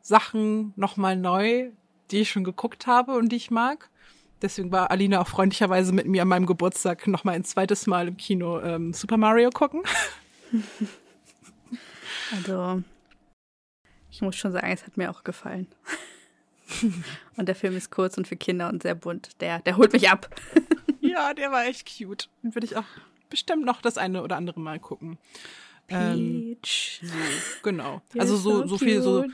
[0.00, 1.70] Sachen nochmal neu,
[2.10, 3.90] die ich schon geguckt habe und die ich mag.
[4.42, 8.16] Deswegen war Alina auch freundlicherweise mit mir an meinem Geburtstag nochmal ein zweites Mal im
[8.16, 9.82] Kino ähm, Super Mario gucken.
[12.32, 12.82] Also,
[14.10, 15.68] ich muss schon sagen, es hat mir auch gefallen.
[17.36, 19.40] und der Film ist kurz und für Kinder und sehr bunt.
[19.40, 20.28] Der, der holt mich ab.
[21.00, 22.28] ja, der war echt cute.
[22.42, 22.84] Den würde ich auch
[23.30, 25.18] bestimmt noch das eine oder andere Mal gucken.
[25.88, 27.00] Ähm, Peach.
[27.02, 27.14] Ähm, so,
[27.62, 28.02] genau.
[28.18, 29.24] also so, so, so viel so.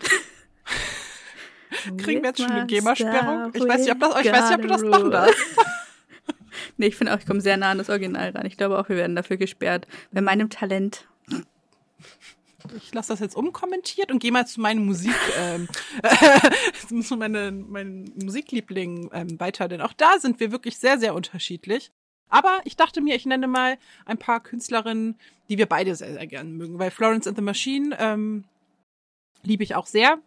[1.97, 3.53] Kriegen wir jetzt schon eine GEMA-Sperrung?
[3.55, 5.37] Ich weiß nicht, ob das, ich weiß nicht, ob du das machen darfst.
[6.77, 8.47] nee, ich finde auch, ich komme sehr nah an das Original ran.
[8.47, 9.87] Ich glaube auch, wir werden dafür gesperrt.
[10.11, 11.07] Bei meinem Talent.
[12.77, 15.69] Ich lasse das jetzt umkommentiert und gehe mal zu meinen Musik, ähm,
[17.03, 21.91] zu meinen, meinen Musiklieblingen ähm, weiter, denn auch da sind wir wirklich sehr, sehr unterschiedlich.
[22.29, 25.19] Aber ich dachte mir, ich nenne mal ein paar Künstlerinnen,
[25.51, 28.45] die wir beide sehr, sehr gerne mögen, weil Florence and the Machine ähm,
[29.43, 30.19] liebe ich auch sehr.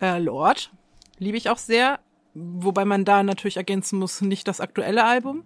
[0.00, 0.70] Äh, Lord
[1.18, 2.00] liebe ich auch sehr,
[2.34, 5.44] wobei man da natürlich ergänzen muss, nicht das aktuelle Album.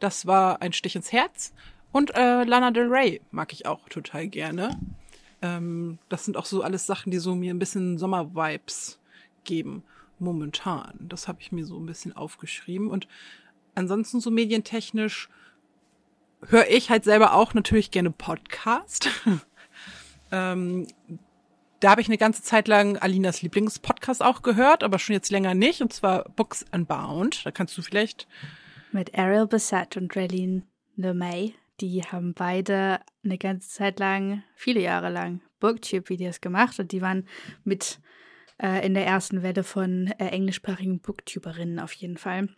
[0.00, 1.52] Das war ein Stich ins Herz.
[1.92, 4.78] Und äh, Lana Del Rey mag ich auch total gerne.
[5.40, 8.98] Ähm, das sind auch so alles Sachen, die so mir ein bisschen Sommervibes
[9.44, 9.82] geben
[10.18, 10.94] momentan.
[11.00, 12.90] Das habe ich mir so ein bisschen aufgeschrieben.
[12.90, 13.08] Und
[13.74, 15.28] ansonsten so medientechnisch
[16.48, 19.08] höre ich halt selber auch natürlich gerne Podcast.
[20.30, 20.86] ähm,
[21.86, 25.54] da habe ich eine ganze Zeit lang Alinas Lieblingspodcast auch gehört, aber schon jetzt länger
[25.54, 27.46] nicht, und zwar Books Unbound.
[27.46, 28.26] Da kannst du vielleicht.
[28.90, 30.64] Mit Ariel Bassett und Raylene
[30.96, 31.54] LeMay.
[31.80, 37.28] Die haben beide eine ganze Zeit lang, viele Jahre lang, Booktube-Videos gemacht und die waren
[37.62, 38.00] mit
[38.60, 42.48] äh, in der ersten Welle von äh, englischsprachigen Booktuberinnen auf jeden Fall.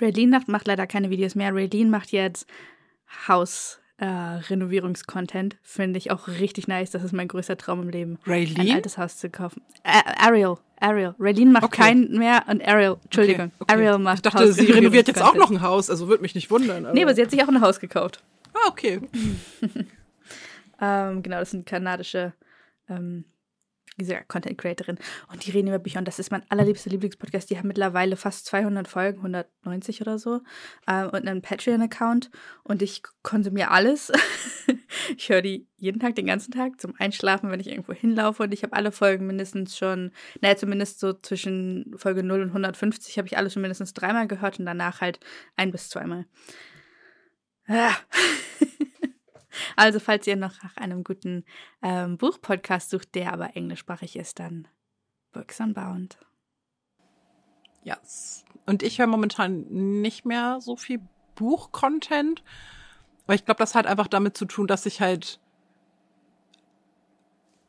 [0.00, 1.52] Raylene macht leider keine Videos mehr.
[1.52, 2.46] Raylene macht jetzt
[3.26, 5.56] Haus äh, Renovierungskontent.
[5.62, 6.90] Finde ich auch richtig nice.
[6.90, 8.18] Das ist mein größter Traum im Leben.
[8.26, 8.60] Raylene?
[8.60, 9.62] Ein altes Haus zu kaufen.
[9.84, 10.56] Äh, Ariel.
[10.80, 11.14] Ariel.
[11.20, 11.82] Raylene macht okay.
[11.82, 13.52] keinen mehr und Ariel, Entschuldigung.
[13.60, 13.72] Okay, okay.
[13.74, 16.50] Ariel macht Ich dachte, sie renoviert jetzt auch noch ein Haus, also würde mich nicht
[16.50, 16.84] wundern.
[16.84, 16.94] Aber.
[16.94, 18.24] Nee, aber sie hat sich auch ein Haus gekauft.
[18.52, 19.00] Ah, okay.
[20.80, 22.32] ähm, genau, das sind kanadische
[22.88, 23.24] ähm,
[23.96, 24.98] wie Content Creatorin.
[25.30, 26.00] Und die reden über Bücher.
[26.02, 27.50] Das ist mein allerliebster Lieblingspodcast.
[27.50, 30.40] Die haben mittlerweile fast 200 Folgen, 190 oder so.
[30.88, 32.30] Ähm, und einen Patreon-Account.
[32.62, 34.10] Und ich konsumiere alles.
[35.16, 38.44] ich höre die jeden Tag, den ganzen Tag zum Einschlafen, wenn ich irgendwo hinlaufe.
[38.44, 43.18] Und ich habe alle Folgen mindestens schon, naja, zumindest so zwischen Folge 0 und 150
[43.18, 45.20] habe ich alle schon mindestens dreimal gehört und danach halt
[45.56, 46.26] ein bis zweimal.
[47.66, 47.92] Ah.
[49.76, 51.44] Also, falls ihr noch nach einem guten
[51.82, 54.68] ähm, Buchpodcast sucht, der aber englischsprachig ist, dann
[55.32, 56.18] Books Unbound.
[57.82, 57.96] Ja.
[57.96, 58.44] Yes.
[58.66, 59.66] Und ich höre momentan
[60.00, 61.00] nicht mehr so viel
[61.34, 62.42] Buchcontent.
[63.24, 65.40] Aber ich glaube, das hat einfach damit zu tun, dass ich halt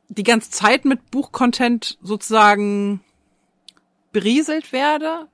[0.09, 3.03] die ganze Zeit mit Buchcontent sozusagen
[4.11, 5.27] berieselt werde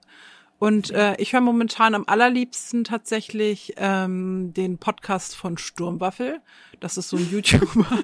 [0.59, 6.41] Und äh, ich höre momentan am allerliebsten tatsächlich ähm, den Podcast von Sturmwaffel.
[6.81, 7.87] Das ist so ein YouTuber.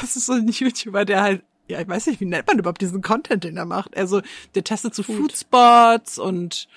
[0.00, 2.80] das ist so ein YouTuber, der halt, ja, ich weiß nicht, wie nennt man überhaupt
[2.80, 3.94] diesen Content, den er macht.
[3.96, 4.22] Also
[4.54, 5.16] der testet so Food.
[5.16, 6.68] Foodspots und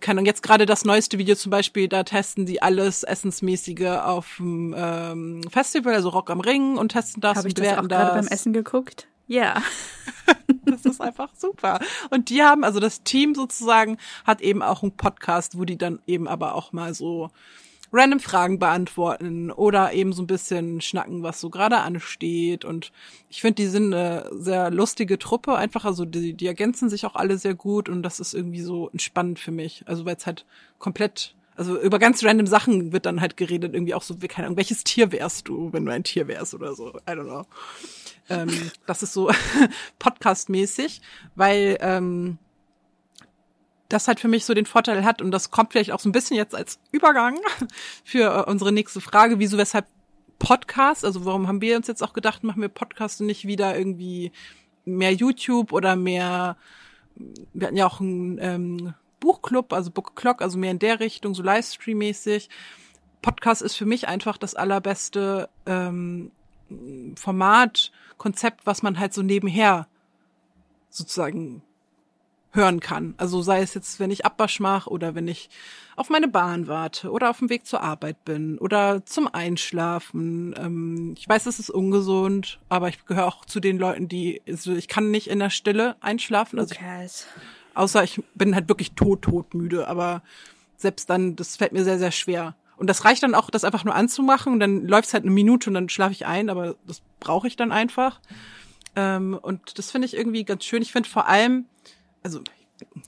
[0.00, 4.36] kann und jetzt gerade das neueste Video zum Beispiel, da testen die alles Essensmäßige auf
[4.36, 7.88] dem ähm, Festival, also Rock am Ring und testen das Hab und ich das auch
[7.88, 9.08] gerade beim Essen geguckt?
[9.26, 9.60] Ja.
[10.70, 11.80] das ist einfach super.
[12.10, 16.00] Und die haben, also das Team sozusagen, hat eben auch einen Podcast, wo die dann
[16.06, 17.30] eben aber auch mal so
[17.92, 22.64] random Fragen beantworten oder eben so ein bisschen schnacken, was so gerade ansteht.
[22.64, 22.92] Und
[23.30, 25.84] ich finde, die sind eine sehr lustige Truppe einfach.
[25.84, 29.38] Also die, die ergänzen sich auch alle sehr gut und das ist irgendwie so entspannend
[29.38, 29.84] für mich.
[29.86, 30.44] Also weil es halt
[30.78, 34.46] komplett also über ganz random Sachen wird dann halt geredet, irgendwie auch so, wie keine
[34.46, 36.90] Ahnung, welches Tier wärst du, wenn du ein Tier wärst oder so.
[36.90, 37.46] I don't know.
[38.28, 39.30] Ähm, das ist so
[39.98, 41.00] podcastmäßig,
[41.34, 42.38] weil ähm,
[43.88, 46.12] das halt für mich so den Vorteil hat und das kommt vielleicht auch so ein
[46.12, 47.38] bisschen jetzt als Übergang
[48.04, 49.86] für äh, unsere nächste Frage, wieso, weshalb
[50.38, 53.76] Podcast, also warum haben wir uns jetzt auch gedacht, machen wir Podcast und nicht wieder
[53.76, 54.30] irgendwie
[54.84, 56.56] mehr YouTube oder mehr,
[57.52, 61.34] wir hatten ja auch einen ähm, Buchclub, also Book Clock, also mehr in der Richtung,
[61.34, 62.48] so Livestream-mäßig.
[63.20, 66.30] Podcast ist für mich einfach das allerbeste ähm,
[67.16, 69.86] Format, Konzept, was man halt so nebenher
[70.90, 71.62] sozusagen
[72.52, 73.14] hören kann.
[73.18, 75.50] Also sei es jetzt, wenn ich Abwasch mache oder wenn ich
[75.96, 80.54] auf meine Bahn warte oder auf dem Weg zur Arbeit bin oder zum Einschlafen.
[80.58, 84.74] Ähm, ich weiß, es ist ungesund, aber ich gehöre auch zu den Leuten, die, also
[84.74, 86.58] ich kann nicht in der Stille einschlafen.
[86.58, 87.04] Also okay.
[87.06, 87.24] ich,
[87.74, 90.22] außer ich bin halt wirklich tot, tot müde, aber
[90.76, 92.54] selbst dann, das fällt mir sehr, sehr schwer.
[92.78, 95.68] Und das reicht dann auch, das einfach nur anzumachen und dann läuft's halt eine Minute
[95.68, 98.20] und dann schlafe ich ein, aber das brauche ich dann einfach.
[98.94, 100.80] Ähm, und das finde ich irgendwie ganz schön.
[100.80, 101.66] Ich finde vor allem,
[102.22, 102.40] also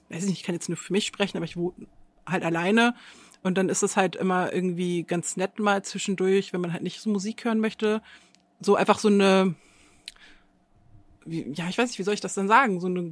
[0.09, 1.87] weiß ich nicht, ich kann jetzt nur für mich sprechen, aber ich wohne
[2.27, 2.95] halt alleine.
[3.43, 7.01] Und dann ist es halt immer irgendwie ganz nett mal zwischendurch, wenn man halt nicht
[7.01, 8.03] so Musik hören möchte,
[8.61, 9.55] so einfach so eine,
[11.25, 13.11] ja, ich weiß nicht, wie soll ich das denn sagen, so eine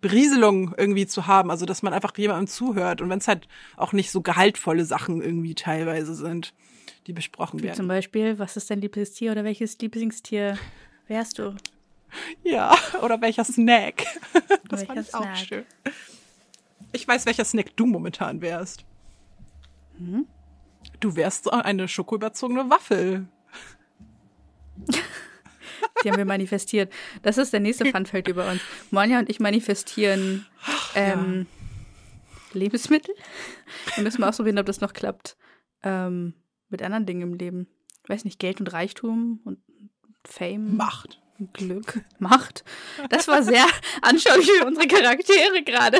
[0.00, 3.92] Grundberieselung irgendwie zu haben, also dass man einfach jemandem zuhört und wenn es halt auch
[3.92, 6.54] nicht so gehaltvolle Sachen irgendwie teilweise sind,
[7.06, 7.76] die besprochen Wie werden.
[7.76, 10.56] Zum Beispiel, was ist dein Lieblingstier oder welches Lieblingstier
[11.08, 11.54] wärst du?
[12.44, 14.04] Ja, oder welcher Snack.
[14.68, 15.36] Das Welcher fand ich auch Snack?
[15.38, 15.64] schön.
[16.92, 18.84] Ich weiß, welcher Snack du momentan wärst.
[19.96, 20.26] Hm?
[21.00, 23.26] Du wärst so eine schokoüberzogene Waffel.
[26.02, 26.92] Die haben wir manifestiert.
[27.22, 28.60] Das ist der nächste Funfact über uns.
[28.90, 30.46] Monja und ich manifestieren
[30.94, 31.46] ähm,
[32.52, 33.14] Lebensmittel.
[33.94, 35.36] Wir müssen mal ausprobieren, ob das noch klappt.
[35.82, 36.34] Ähm,
[36.68, 37.68] mit anderen Dingen im Leben.
[38.04, 39.58] Ich weiß nicht, Geld und Reichtum und
[40.24, 40.76] Fame.
[40.76, 41.20] Macht.
[41.52, 42.64] Glück, Macht.
[43.10, 43.64] Das war sehr
[44.02, 45.98] anschaulich für unsere Charaktere gerade.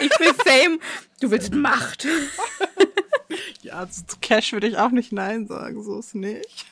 [0.00, 0.78] Ich will Fame,
[1.20, 2.06] du willst Macht.
[3.62, 6.66] Ja, zu zu Cash würde ich auch nicht Nein sagen, so ist nicht.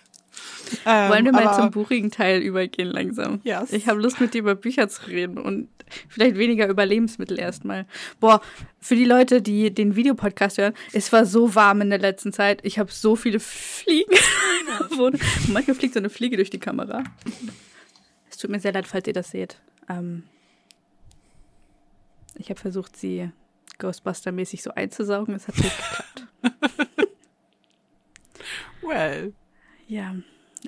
[0.86, 3.40] Ähm, Wollen wir mal zum buchigen Teil übergehen langsam?
[3.44, 3.72] Yes.
[3.72, 5.68] Ich habe Lust, mit dir über Bücher zu reden und
[6.08, 7.86] vielleicht weniger über Lebensmittel erstmal.
[8.20, 8.40] Boah,
[8.80, 12.60] für die Leute, die den Videopodcast hören, es war so warm in der letzten Zeit.
[12.62, 14.12] Ich habe so viele Fliegen
[15.48, 17.04] Manchmal fliegt so eine Fliege durch die Kamera.
[18.30, 19.60] Es tut mir sehr leid, falls ihr das seht.
[19.88, 20.24] Ähm,
[22.36, 23.30] ich habe versucht, sie
[23.78, 25.34] Ghostbuster-mäßig so einzusaugen.
[25.34, 26.26] Es hat nicht geklappt.
[28.82, 29.32] Well.
[29.86, 30.14] Ja,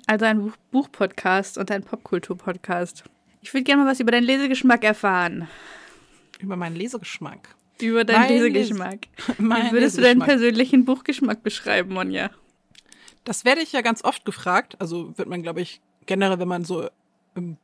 [0.07, 3.05] also ein Buch- Buch-Podcast und ein Popkultur-Podcast.
[3.41, 5.49] Ich würde gerne mal was über deinen Lesegeschmack erfahren.
[6.41, 7.55] Über meinen Lesegeschmack.
[7.81, 9.09] Über deinen Mein Lesegeschmack.
[9.39, 12.31] Mein Wie würdest du deinen persönlichen Buchgeschmack beschreiben, Monja?
[13.25, 14.77] Das werde ich ja ganz oft gefragt.
[14.81, 16.89] Also wird man, glaube ich, generell, wenn man so
[17.35, 17.57] in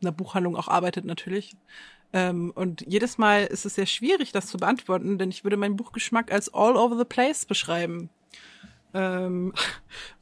[0.00, 1.54] einer Buchhandlung auch arbeitet, natürlich.
[2.12, 5.76] Ähm, und jedes Mal ist es sehr schwierig, das zu beantworten, denn ich würde meinen
[5.76, 8.10] Buchgeschmack als all over the place beschreiben.
[8.94, 9.52] Ähm,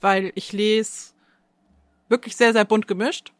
[0.00, 1.12] weil ich lese
[2.08, 3.32] wirklich sehr, sehr bunt gemischt.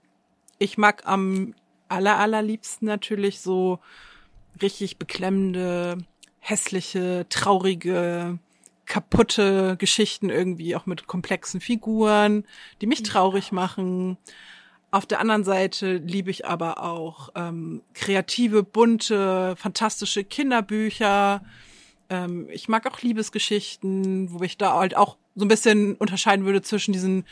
[0.59, 1.55] Ich mag am
[1.89, 3.79] aller, allerliebsten natürlich so
[4.61, 5.99] richtig beklemmende,
[6.39, 8.39] hässliche, traurige,
[8.87, 12.45] kaputte Geschichten irgendwie, auch mit komplexen Figuren,
[12.81, 14.17] die mich traurig machen.
[14.91, 21.43] Auf der anderen Seite liebe ich aber auch ähm, kreative, bunte, fantastische Kinderbücher.
[22.09, 26.63] Ähm, ich mag auch Liebesgeschichten, wo ich da halt auch so ein bisschen unterscheiden würde
[26.63, 27.25] zwischen diesen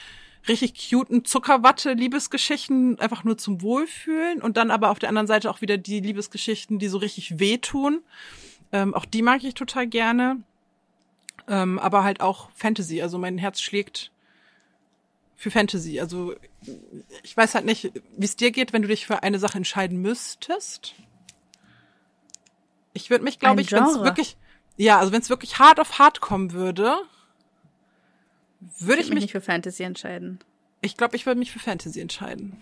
[0.49, 5.61] richtig cuten Zuckerwatte-Liebesgeschichten, einfach nur zum Wohlfühlen und dann aber auf der anderen Seite auch
[5.61, 8.03] wieder die Liebesgeschichten, die so richtig wehtun.
[8.71, 10.41] Ähm, auch die mag ich total gerne.
[11.49, 13.03] Ähm, aber halt auch Fantasy.
[13.03, 14.13] Also mein Herz schlägt
[15.37, 16.01] für Fantasy.
[16.01, 16.35] Also
[17.25, 20.01] ich weiß halt nicht, wie es dir geht, wenn du dich für eine Sache entscheiden
[20.01, 20.95] müsstest.
[22.93, 24.37] Ich würde mich, glaube ich, wenn es wirklich,
[24.77, 26.97] ja, also wenn es wirklich hart auf hart kommen würde,
[28.79, 30.39] würde Ich ich mich nicht für Fantasy entscheiden.
[30.83, 32.61] ich glaube, ich würde mich für Fantasy entscheiden.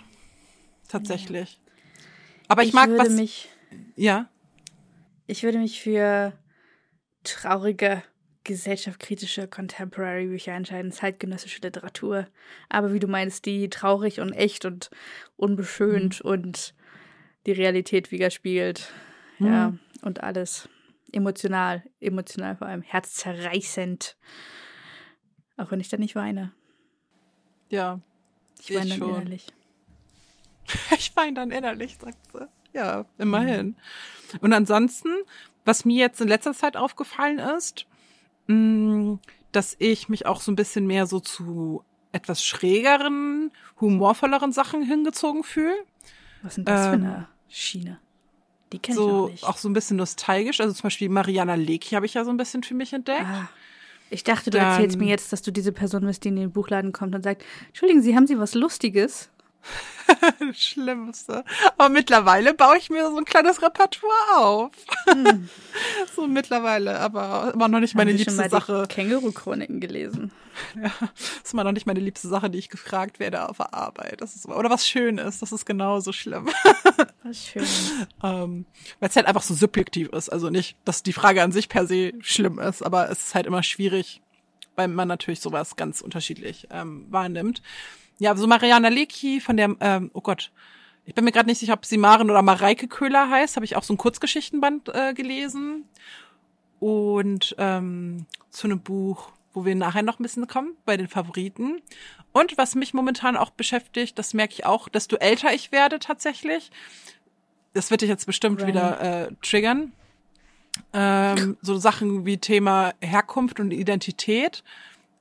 [0.88, 1.60] Tatsächlich.
[2.48, 3.48] Aber ich, mag würde was, mich,
[3.96, 4.28] ja,
[5.26, 6.32] ich würde mich für
[7.22, 8.02] traurige,
[8.44, 12.26] gesellschaftskritische Contemporary Bücher entscheiden, zeitgenössische Literatur.
[12.68, 14.90] Aber wie du meinst, die traurig und echt und
[15.36, 16.30] unbeschönt Mhm.
[16.30, 16.74] und
[17.46, 18.92] die Realität widerspiegelt.
[19.38, 20.68] Ja, und alles.
[21.12, 24.16] Emotional, emotional vor allem, herzzerreißend.
[25.56, 26.52] Auch wenn ich da nicht weine.
[27.70, 28.00] ja.
[28.60, 29.10] Ich Ich weine dann schon.
[29.10, 29.46] innerlich.
[30.96, 32.46] Ich weine dann innerlich, sagt sie.
[32.72, 33.76] Ja, immerhin.
[34.40, 35.08] Und ansonsten,
[35.64, 37.86] was mir jetzt in letzter Zeit aufgefallen ist,
[38.46, 39.18] mh,
[39.52, 45.42] dass ich mich auch so ein bisschen mehr so zu etwas schrägeren, humorvolleren Sachen hingezogen
[45.44, 45.74] fühle.
[46.42, 48.00] Was ist denn das für Ähm, eine Schiene?
[48.72, 49.44] Die kenne ich noch So nicht.
[49.44, 50.60] auch so ein bisschen nostalgisch.
[50.60, 53.26] Also zum Beispiel Mariana Lecki habe ich ja so ein bisschen für mich entdeckt.
[53.26, 53.48] Ah.
[54.10, 56.52] Ich dachte, du Dann- erzählst mir jetzt, dass du diese Person bist, die in den
[56.52, 59.30] Buchladen kommt und sagt, Entschuldigen Sie, haben Sie was Lustiges?
[60.52, 61.44] Schlimmste.
[61.76, 64.70] Aber mittlerweile baue ich mir so ein kleines Repertoire auf.
[66.14, 68.86] so mittlerweile, aber immer noch nicht meine Haben Sie schon liebste mal Sache.
[68.88, 70.32] Känguru-Chroniken gelesen?
[70.74, 74.20] Das ist immer noch nicht meine liebste Sache, die ich gefragt werde auf der Arbeit.
[74.20, 76.48] Das ist, oder was schön ist, das ist genauso schlimm.
[77.24, 77.66] Was schön.
[78.22, 78.64] ähm,
[79.00, 80.28] Weil es halt einfach so subjektiv ist.
[80.28, 83.46] Also nicht, dass die Frage an sich per se schlimm ist, aber es ist halt
[83.46, 84.20] immer schwierig,
[84.76, 87.60] weil man natürlich sowas ganz unterschiedlich ähm, wahrnimmt.
[88.18, 90.50] Ja, so Mariana Lecki von der, ähm, oh Gott,
[91.04, 93.76] ich bin mir gerade nicht sicher, ob sie Maren oder Mareike Köhler heißt, habe ich
[93.76, 95.84] auch so ein Kurzgeschichtenband äh, gelesen.
[96.80, 101.80] Und ähm, zu einem Buch, wo wir nachher noch ein bisschen kommen, bei den Favoriten.
[102.32, 106.70] Und was mich momentan auch beschäftigt, das merke ich auch, desto älter ich werde tatsächlich.
[107.74, 108.68] Das wird dich jetzt bestimmt Right.
[108.68, 109.92] wieder äh, triggern.
[110.92, 114.64] Ähm, so Sachen wie Thema Herkunft und Identität.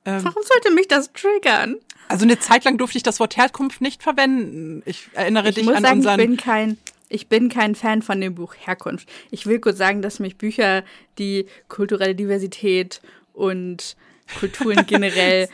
[0.04, 1.76] Warum sollte mich das triggern?
[2.08, 4.82] Also eine Zeit lang durfte ich das Wort Herkunft nicht verwenden.
[4.84, 6.16] Ich erinnere Ich dich muss an sagen, ich unseren.
[6.18, 9.08] bin kein, ich bin kein Fan von dem Buch Herkunft.
[9.30, 10.84] Ich will kurz sagen, dass mich Bücher,
[11.18, 13.00] die kulturelle Diversität
[13.32, 13.96] und
[14.38, 15.48] Kulturen generell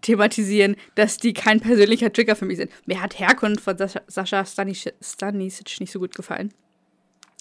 [0.00, 2.70] thematisieren, dass die kein persönlicher Trigger für mich sind.
[2.86, 6.52] Mir hat Herkunft von Sascha, Stanisic nicht so gut gefallen.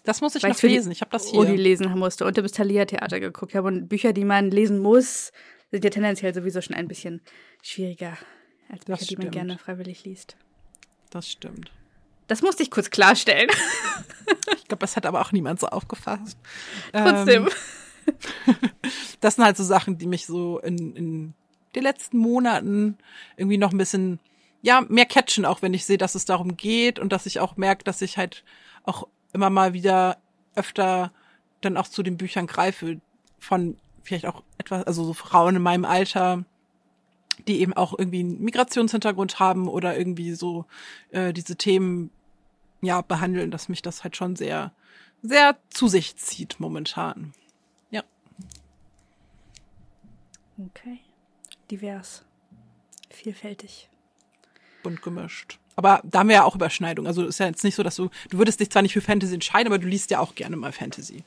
[0.03, 0.91] das muss ich weil noch ich lesen.
[0.91, 1.39] Ich habe das hier.
[1.39, 3.67] Uni lesen musste und im Thalia-Theater geguckt habe.
[3.67, 5.31] Und Bücher, die man lesen muss,
[5.73, 7.19] sind ja tendenziell sowieso schon ein bisschen
[7.63, 8.15] schwieriger
[8.69, 10.37] als Bücher, die man gerne freiwillig liest.
[11.09, 11.71] Das stimmt.
[12.27, 13.49] Das musste ich kurz klarstellen.
[14.55, 16.37] Ich glaube, das hat aber auch niemand so aufgefasst.
[16.93, 17.47] Trotzdem.
[17.47, 18.19] Ähm,
[19.21, 21.33] das sind halt so Sachen, die mich so in, in
[21.75, 22.97] den letzten Monaten
[23.35, 24.19] irgendwie noch ein bisschen,
[24.61, 27.57] ja, mehr catchen, auch wenn ich sehe, dass es darum geht und dass ich auch
[27.57, 28.43] merke, dass ich halt
[28.83, 30.17] auch immer mal wieder
[30.55, 31.11] öfter
[31.61, 32.99] dann auch zu den Büchern greife
[33.37, 36.43] von vielleicht auch etwas, also so Frauen in meinem Alter,
[37.47, 40.65] die eben auch irgendwie einen Migrationshintergrund haben oder irgendwie so
[41.11, 42.11] äh, diese Themen
[42.81, 44.71] ja behandeln, dass mich das halt schon sehr,
[45.21, 47.33] sehr zu sich zieht momentan.
[47.89, 48.03] Ja.
[50.57, 50.99] Okay.
[51.71, 52.25] Divers.
[53.09, 53.89] Vielfältig.
[54.83, 55.59] bunt gemischt.
[55.75, 57.07] Aber da haben wir ja auch Überschneidung.
[57.07, 59.33] Also ist ja jetzt nicht so, dass du, du würdest dich zwar nicht für Fantasy
[59.33, 61.23] entscheiden, aber du liest ja auch gerne mal Fantasy.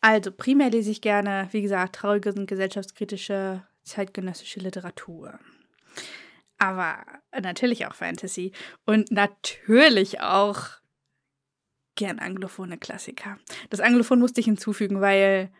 [0.00, 5.38] Also, primär lese ich gerne, wie gesagt, traurige und gesellschaftskritische zeitgenössische Literatur.
[6.58, 7.04] Aber
[7.40, 8.52] natürlich auch Fantasy.
[8.84, 10.68] Und natürlich auch
[11.94, 13.38] gern anglophone Klassiker.
[13.70, 15.50] Das Anglophon musste ich hinzufügen, weil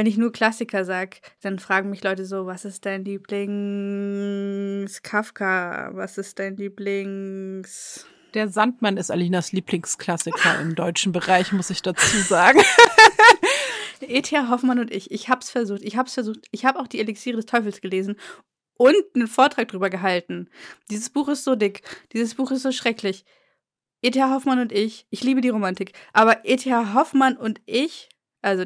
[0.00, 5.90] wenn ich nur Klassiker sag, dann fragen mich Leute so, was ist dein Lieblings Kafka?
[5.92, 12.16] Was ist dein Lieblings Der Sandmann ist Alinas Lieblingsklassiker im deutschen Bereich, muss ich dazu
[12.16, 12.62] sagen.
[14.00, 14.48] E.T.A.
[14.48, 17.44] Hoffmann und ich, ich hab's versucht, ich hab's versucht, ich habe auch die Elixiere des
[17.44, 18.16] Teufels gelesen
[18.78, 20.48] und einen Vortrag drüber gehalten.
[20.90, 21.82] Dieses Buch ist so dick,
[22.14, 23.26] dieses Buch ist so schrecklich.
[24.00, 24.30] E.T.A.
[24.30, 26.94] Hoffmann und ich, ich liebe die Romantik, aber E.T.A.
[26.94, 28.08] Hoffmann und ich,
[28.40, 28.64] also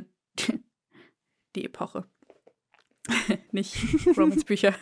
[1.54, 2.04] die Epoche,
[3.52, 3.76] nicht
[4.16, 4.74] Romansbücher.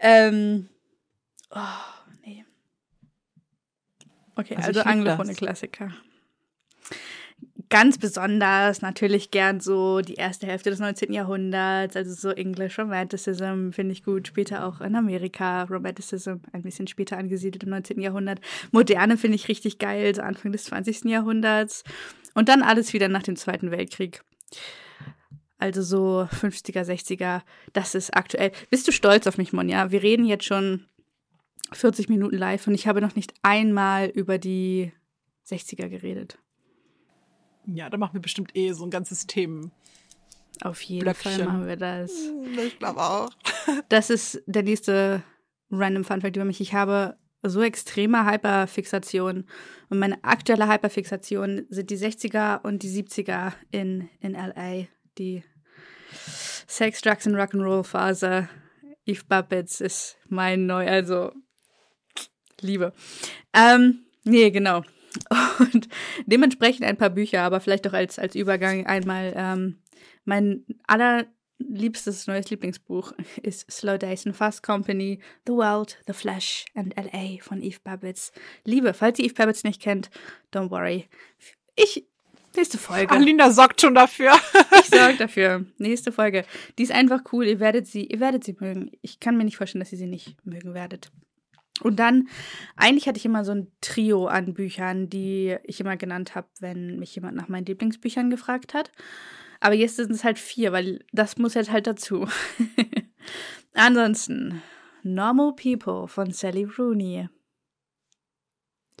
[0.00, 0.68] ähm,
[1.50, 1.58] oh,
[2.24, 2.44] nee.
[4.36, 5.34] Okay, Also also, anglophone.
[5.34, 5.92] Klassiker
[7.70, 11.12] ganz besonders natürlich gern so die erste Hälfte des 19.
[11.12, 14.28] Jahrhunderts, also so English Romanticism finde ich gut.
[14.28, 18.00] Später auch in Amerika Romanticism, ein bisschen später angesiedelt im 19.
[18.00, 18.40] Jahrhundert.
[18.72, 21.04] Moderne finde ich richtig geil, so Anfang des 20.
[21.04, 21.84] Jahrhunderts.
[22.34, 24.22] Und dann alles wieder nach dem Zweiten Weltkrieg.
[25.58, 27.42] Also so 50er, 60er,
[27.72, 28.52] das ist aktuell.
[28.70, 29.90] Bist du stolz auf mich, Monja?
[29.90, 30.84] Wir reden jetzt schon
[31.72, 34.92] 40 Minuten live und ich habe noch nicht einmal über die
[35.46, 36.38] 60er geredet.
[37.66, 39.72] Ja, da machen wir bestimmt eh so ein ganzes Themen.
[40.62, 41.32] Auf jeden Blöckchen.
[41.32, 42.12] Fall machen wir das.
[42.64, 43.30] Ich glaube auch.
[43.90, 45.22] Das ist der nächste
[45.70, 46.60] random Fun Fact über mich.
[46.60, 49.44] Ich habe so extreme Hyperfixation.
[49.90, 54.86] Und meine aktuelle Hyperfixation sind die 60er und die 70er in, in LA.
[55.18, 55.42] Die
[56.66, 58.48] Sex, Drugs und Rock'n'Roll Phase.
[59.04, 61.32] Eve Buppets ist mein neu, also
[62.60, 62.92] Liebe.
[63.54, 64.82] Ähm, nee, genau.
[65.58, 65.88] Und
[66.26, 69.78] dementsprechend ein paar Bücher, aber vielleicht auch als, als Übergang einmal ähm,
[70.24, 73.12] mein allerliebstes neues Lieblingsbuch
[73.42, 77.42] ist Slow Days and Fast Company, The World, The Flash and L.A.
[77.42, 78.32] von Eve Babbitts.
[78.64, 80.10] Liebe, falls ihr Eve Babbitts nicht kennt,
[80.52, 81.08] don't worry.
[81.74, 82.07] Ich,
[82.58, 83.10] nächste Folge.
[83.14, 84.32] Alina sorgt schon dafür.
[84.80, 85.64] Ich sorge dafür.
[85.78, 86.44] Nächste Folge.
[86.78, 87.46] Die ist einfach cool.
[87.46, 88.90] Ihr werdet sie, ihr werdet sie mögen.
[89.02, 91.10] Ich kann mir nicht vorstellen, dass ihr sie nicht mögen werdet.
[91.80, 92.28] Und dann,
[92.76, 96.98] eigentlich hatte ich immer so ein Trio an Büchern, die ich immer genannt habe, wenn
[96.98, 98.90] mich jemand nach meinen Lieblingsbüchern gefragt hat.
[99.60, 102.26] Aber jetzt sind es halt vier, weil das muss jetzt halt dazu.
[103.74, 104.62] Ansonsten,
[105.02, 107.28] Normal People von Sally Rooney.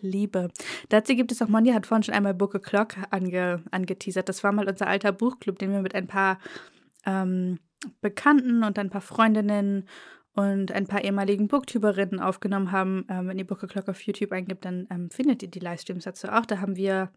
[0.02, 0.48] Liebe.
[0.88, 4.28] Dazu gibt es auch, Monja hat vorhin schon einmal Book a Clock ange, angeteasert.
[4.28, 6.38] Das war mal unser alter Buchclub, den wir mit ein paar
[7.06, 7.58] ähm,
[8.00, 9.88] Bekannten und ein paar Freundinnen
[10.34, 13.04] und ein paar ehemaligen Booktuberinnen aufgenommen haben.
[13.08, 16.04] Ähm, wenn ihr Book a Clock auf YouTube eingibt, dann ähm, findet ihr die Livestreams
[16.04, 16.46] dazu auch.
[16.46, 17.10] Da haben wir,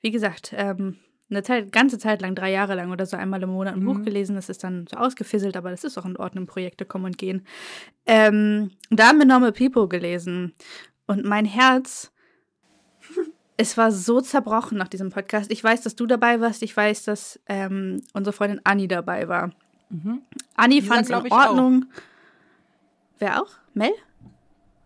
[0.00, 0.96] wie gesagt, ähm,
[1.30, 3.84] eine Zeit, ganze Zeit lang, drei Jahre lang oder so einmal im Monat ein Mhm.
[3.86, 4.36] Buch gelesen.
[4.36, 6.46] Das ist dann so ausgefisselt, aber das ist auch in Ordnung.
[6.46, 7.46] Projekte kommen und gehen.
[8.06, 10.52] Ähm, da haben wir Normal People gelesen.
[11.06, 12.11] Und mein Herz,
[13.56, 15.50] es war so zerbrochen nach diesem Podcast.
[15.50, 16.62] Ich weiß, dass du dabei warst.
[16.62, 19.52] Ich weiß, dass ähm, unsere Freundin Anni dabei war.
[19.90, 20.22] Mhm.
[20.54, 21.48] Anni fand es in ich, auch.
[21.48, 21.84] Ordnung.
[23.18, 23.50] Wer auch?
[23.74, 23.92] Mel?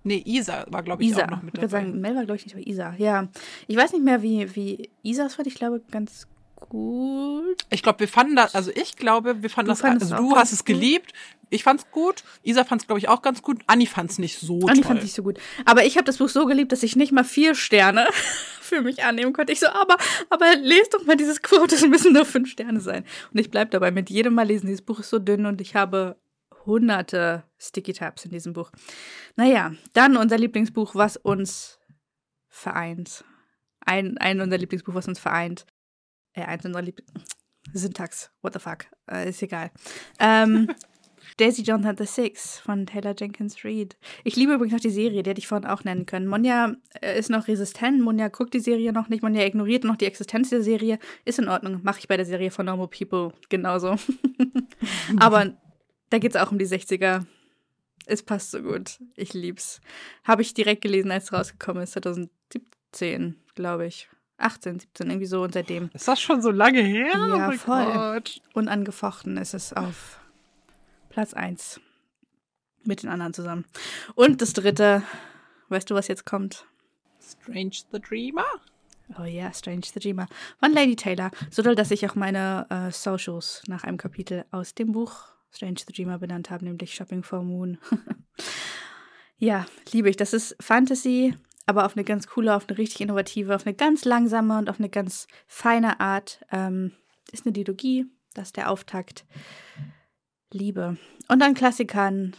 [0.04, 1.24] Nee, Isa war, glaube ich, Isa.
[1.24, 1.84] auch noch mit ich würde dabei.
[1.84, 2.94] sagen, Mel war, glaube ich, nicht, aber Isa.
[2.98, 3.28] Ja.
[3.66, 5.48] Ich weiß nicht mehr, wie, wie Isas fand.
[5.48, 7.64] Ich glaube, ganz gut.
[7.70, 10.36] Ich glaube, wir fanden das, also ich glaube, wir fanden Du das, also es du
[10.36, 10.66] hast es gut?
[10.66, 11.12] geliebt,
[11.50, 14.80] ich fand's gut, Isa fand's, glaube ich, auch ganz gut, Anni fand's nicht so Anni
[14.80, 14.88] toll.
[14.88, 15.38] fand ich so gut.
[15.64, 18.08] Aber ich habe das Buch so geliebt, dass ich nicht mal vier Sterne
[18.60, 19.52] für mich annehmen konnte.
[19.52, 19.96] Ich so, aber,
[20.30, 23.04] aber lest doch mal dieses Quote, es müssen nur fünf Sterne sein.
[23.32, 24.66] Und ich bleib dabei, mit jedem Mal lesen.
[24.66, 26.16] Dieses Buch ist so dünn und ich habe
[26.64, 28.72] hunderte Sticky Tabs in diesem Buch.
[29.36, 31.78] Naja, dann unser Lieblingsbuch, was uns
[32.48, 33.24] vereint.
[33.80, 35.64] Ein, ein unser Lieblingsbuch, was uns vereint.
[36.36, 37.10] Äh, eins unserer Lieblings...
[37.72, 39.72] Syntax, what the fuck, äh, ist egal.
[40.20, 40.68] Ähm,
[41.36, 43.96] Daisy Jones and the Six von Taylor Jenkins Reid.
[44.22, 46.28] Ich liebe übrigens noch die Serie, die hätte ich vorhin auch nennen können.
[46.28, 50.06] Monja äh, ist noch resistent, Monja guckt die Serie noch nicht, Monja ignoriert noch die
[50.06, 50.98] Existenz der Serie.
[51.24, 53.96] Ist in Ordnung, mache ich bei der Serie von Normal People genauso.
[55.18, 55.56] Aber
[56.10, 57.26] da geht es auch um die 60er.
[58.06, 59.00] Es passt so gut.
[59.16, 59.80] Ich lieb's.
[60.22, 64.08] Habe ich direkt gelesen, als es rausgekommen ist, 2017, glaube ich.
[64.38, 65.90] 18, 17, irgendwie so und seitdem.
[65.94, 67.08] Ist das schon so lange her?
[67.12, 67.92] Ja, oh voll.
[67.92, 68.40] Gott.
[68.54, 70.20] Unangefochten ist es auf
[71.08, 71.80] Platz 1.
[72.84, 73.64] Mit den anderen zusammen.
[74.14, 75.02] Und das dritte,
[75.70, 76.66] weißt du, was jetzt kommt?
[77.20, 78.44] Strange the Dreamer?
[79.18, 80.28] Oh ja, Strange the Dreamer.
[80.60, 81.30] Von Lady Taylor.
[81.50, 85.80] So doll, dass ich auch meine äh, Socials nach einem Kapitel aus dem Buch Strange
[85.86, 87.78] the Dreamer benannt habe, nämlich Shopping for Moon.
[89.38, 90.16] ja, liebe ich.
[90.16, 91.34] Das ist Fantasy,
[91.66, 94.78] aber auf eine ganz coole, auf eine richtig innovative, auf eine ganz langsame und auf
[94.78, 96.40] eine ganz feine Art.
[96.52, 96.92] Ähm,
[97.32, 99.24] ist eine Dilogie, das ist der Auftakt.
[100.52, 100.96] Liebe.
[101.28, 102.36] Und an Klassikern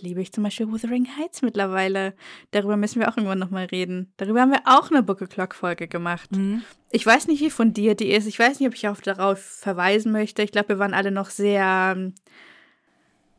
[0.00, 2.14] liebe ich zum Beispiel Wuthering Heights mittlerweile.
[2.50, 4.12] Darüber müssen wir auch irgendwann nochmal reden.
[4.16, 6.32] Darüber haben wir auch eine Book Clock Folge gemacht.
[6.32, 6.64] Mhm.
[6.90, 8.26] Ich weiß nicht, wie fundiert die ist.
[8.26, 10.42] Ich weiß nicht, ob ich auch darauf verweisen möchte.
[10.42, 11.94] Ich glaube, wir waren alle noch sehr.
[11.96, 12.14] ähm,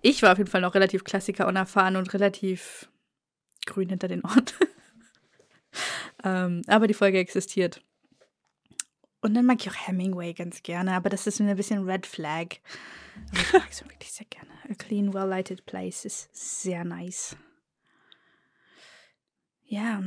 [0.01, 2.89] Ich war auf jeden Fall noch relativ Klassiker unerfahren und relativ
[3.65, 4.45] grün hinter den Ohren.
[6.23, 7.81] ähm, aber die Folge existiert.
[9.21, 12.57] Und dann mag ich auch Hemingway ganz gerne, aber das ist ein bisschen Red Flag.
[13.31, 14.51] Aber ich mag es wirklich sehr gerne.
[14.69, 17.35] A clean, well-lighted place ist sehr nice.
[19.63, 20.03] Ja.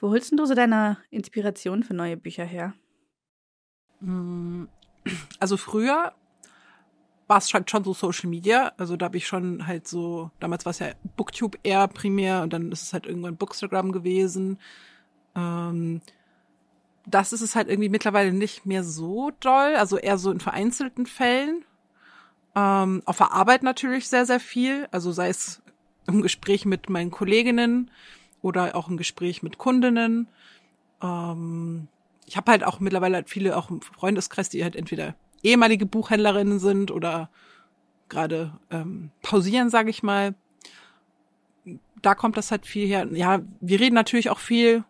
[0.00, 2.74] Wo holst denn du so deine Inspiration für neue Bücher her?
[4.00, 4.66] Mm,
[5.40, 6.14] Also früher
[7.28, 8.72] war es halt schon so Social Media.
[8.78, 12.52] Also da habe ich schon halt so, damals war es ja Booktube eher primär und
[12.52, 14.58] dann ist es halt irgendwann Bookstagram gewesen.
[15.36, 16.00] Ähm,
[17.06, 21.06] das ist es halt irgendwie mittlerweile nicht mehr so doll, also eher so in vereinzelten
[21.06, 21.64] Fällen.
[22.56, 24.88] Ähm, auf der Arbeit natürlich sehr, sehr viel.
[24.90, 25.62] Also sei es
[26.06, 27.90] im Gespräch mit meinen Kolleginnen
[28.40, 30.28] oder auch im Gespräch mit Kundinnen.
[31.02, 31.88] Ähm,
[32.26, 36.58] ich habe halt auch mittlerweile halt viele auch im Freundeskreis, die halt entweder ehemalige Buchhändlerinnen
[36.58, 37.30] sind oder
[38.08, 40.34] gerade ähm, pausieren, sage ich mal.
[42.00, 43.08] Da kommt das halt viel her.
[43.12, 44.84] Ja, wir reden natürlich auch viel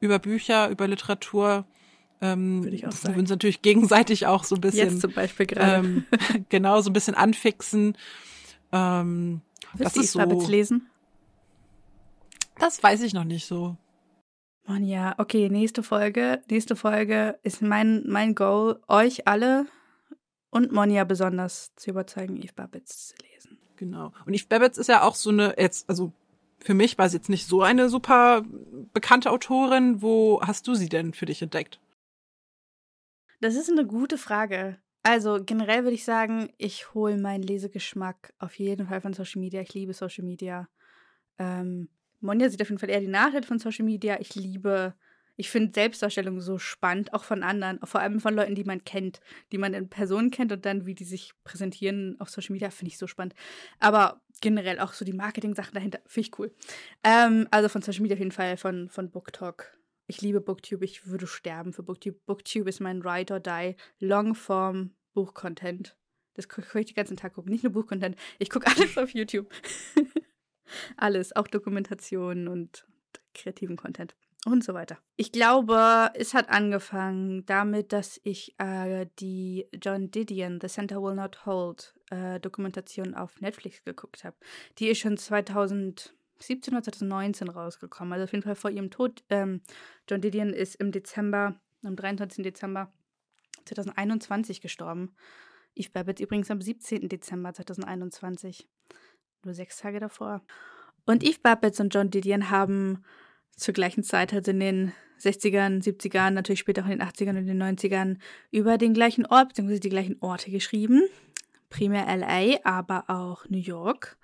[0.00, 1.64] über Bücher, über Literatur.
[2.20, 3.14] Ähm, Würde ich auch sagen.
[3.14, 4.90] Wir uns natürlich gegenseitig auch so ein bisschen.
[4.90, 5.86] Jetzt zum Beispiel gerade.
[5.86, 6.04] Ähm,
[6.48, 7.96] genau, so ein bisschen anfixen.
[8.72, 9.40] Ähm,
[9.74, 10.48] Willst das ist so.
[10.48, 10.88] lesen?
[12.58, 13.76] Das weiß ich noch nicht so.
[14.64, 16.42] Mann, ja, okay, nächste Folge.
[16.48, 19.66] Nächste Folge ist mein, mein Goal, euch alle
[20.50, 23.58] und Monja besonders zu überzeugen, Eve Babitz zu lesen.
[23.76, 24.12] Genau.
[24.24, 26.12] Und Eve Babitz ist ja auch so eine, jetzt, also
[26.60, 28.44] für mich war sie jetzt nicht so eine super
[28.92, 30.00] bekannte Autorin.
[30.00, 31.80] Wo hast du sie denn für dich entdeckt?
[33.40, 34.78] Das ist eine gute Frage.
[35.02, 39.60] Also generell würde ich sagen, ich hole meinen Lesegeschmack auf jeden Fall von Social Media.
[39.60, 40.68] Ich liebe Social Media.
[41.38, 41.88] Ähm,
[42.22, 44.18] Monja sieht auf jeden Fall eher die Nachteile von Social Media.
[44.20, 44.94] Ich liebe,
[45.36, 49.20] ich finde Selbstdarstellung so spannend, auch von anderen, vor allem von Leuten, die man kennt,
[49.50, 52.90] die man in Person kennt und dann, wie die sich präsentieren auf Social Media, finde
[52.90, 53.34] ich so spannend.
[53.80, 56.54] Aber generell auch so die Marketing-Sachen dahinter, finde ich cool.
[57.04, 59.78] Ähm, also von Social Media auf jeden Fall, von, von BookTalk.
[60.06, 62.18] Ich liebe Booktube, ich würde sterben für Booktube.
[62.26, 65.96] Booktube ist mein Ride or Die Longform Buchcontent.
[66.34, 67.52] Das kann ich den ganzen Tag gucken.
[67.52, 68.16] Nicht nur Buchcontent.
[68.38, 69.48] Ich gucke alles auf YouTube.
[70.96, 72.86] Alles, auch Dokumentationen und
[73.34, 74.98] kreativen Content und so weiter.
[75.16, 81.14] Ich glaube, es hat angefangen damit, dass ich äh, die John Didion, The Center Will
[81.14, 84.36] Not Hold, äh, Dokumentation auf Netflix geguckt habe.
[84.78, 89.22] Die ist schon 2017 oder 2019 rausgekommen, also auf jeden Fall vor ihrem Tod.
[89.30, 89.60] Ähm,
[90.08, 92.42] John Didion ist im Dezember, am 23.
[92.42, 92.92] Dezember
[93.64, 95.14] 2021 gestorben.
[95.74, 97.08] Eve Babbitt übrigens am 17.
[97.08, 98.68] Dezember 2021
[99.44, 100.42] nur sechs Tage davor.
[101.04, 103.04] Und Eve Babbitts und John Didion haben
[103.56, 107.46] zur gleichen Zeit, also in den 60ern, 70ern, natürlich später auch in den 80ern und
[107.46, 108.16] den 90ern,
[108.50, 109.78] über den gleichen Ort bzw.
[109.78, 111.02] die gleichen Orte geschrieben.
[111.70, 114.16] Primär LA, aber auch New York.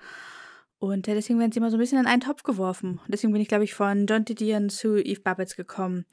[0.79, 3.01] Und deswegen werden sie immer so ein bisschen in einen Topf geworfen.
[3.05, 6.05] Und deswegen bin ich, glaube ich, von John Didion zu Eve Babbitts gekommen.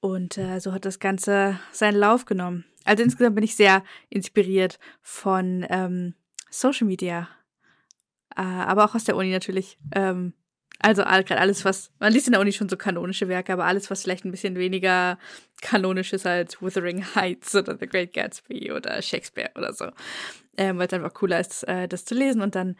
[0.00, 2.64] Und äh, so hat das Ganze seinen Lauf genommen.
[2.84, 6.14] Also insgesamt bin ich sehr inspiriert von ähm,
[6.50, 7.28] Social Media
[8.36, 9.78] äh, aber auch aus der Uni natürlich.
[9.94, 10.34] Ähm,
[10.80, 13.90] also gerade alles, was, man liest in der Uni schon so kanonische Werke, aber alles,
[13.90, 15.18] was vielleicht ein bisschen weniger
[15.62, 19.86] kanonisch ist als Wuthering Heights oder The Great Gatsby oder Shakespeare oder so.
[20.56, 22.76] Ähm, Weil es einfach cooler ist, äh, das zu lesen und dann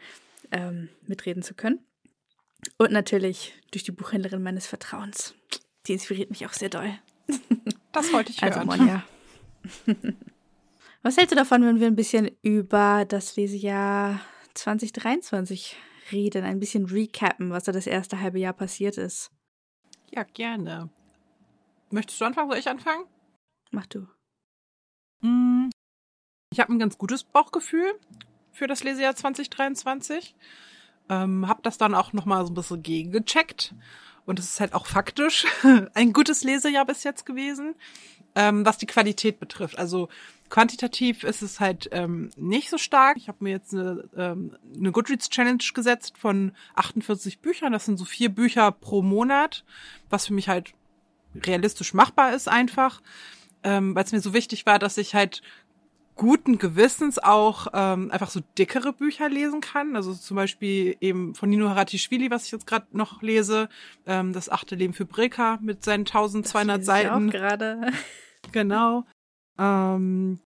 [0.51, 1.79] ähm, mitreden zu können.
[2.77, 5.33] Und natürlich durch die Buchhändlerin meines Vertrauens.
[5.87, 6.91] Die inspiriert mich auch sehr doll.
[7.91, 8.69] Das wollte ich also, hören.
[8.69, 9.03] Also Monja.
[11.01, 14.19] Was hältst du davon, wenn wir ein bisschen über das Lesejahr
[14.55, 15.77] 2023
[16.11, 19.31] reden, ein bisschen recappen, was da das erste halbe Jahr passiert ist.
[20.11, 20.89] Ja, gerne.
[21.91, 22.49] Möchtest du anfangen?
[22.49, 23.05] Soll ich anfangen?
[23.71, 24.07] Mach du.
[25.21, 25.69] Hm,
[26.51, 27.99] ich habe ein ganz gutes Bauchgefühl
[28.51, 30.35] für das Lesejahr 2023.
[31.09, 33.75] Ähm, hab das dann auch nochmal so ein bisschen gegengecheckt.
[34.25, 35.45] Und es ist halt auch faktisch
[35.93, 37.75] ein gutes Lesejahr bis jetzt gewesen,
[38.33, 39.77] ähm, was die Qualität betrifft.
[39.77, 40.09] Also
[40.49, 43.17] Quantitativ ist es halt ähm, nicht so stark.
[43.17, 47.73] Ich habe mir jetzt eine, ähm, eine Goodreads Challenge gesetzt von 48 Büchern.
[47.73, 49.65] Das sind so vier Bücher pro Monat,
[50.09, 50.73] was für mich halt
[51.35, 53.01] realistisch machbar ist einfach,
[53.63, 55.41] ähm, weil es mir so wichtig war, dass ich halt
[56.15, 59.95] guten Gewissens auch ähm, einfach so dickere Bücher lesen kann.
[59.95, 63.67] Also zum Beispiel eben von Nino Haratischvili, was ich jetzt gerade noch lese,
[64.05, 67.29] ähm, das achte Leben für Brilka mit seinen 1200 das Seiten.
[67.29, 67.91] Ich auch gerade.
[68.51, 69.05] Genau.
[69.57, 70.39] Ähm,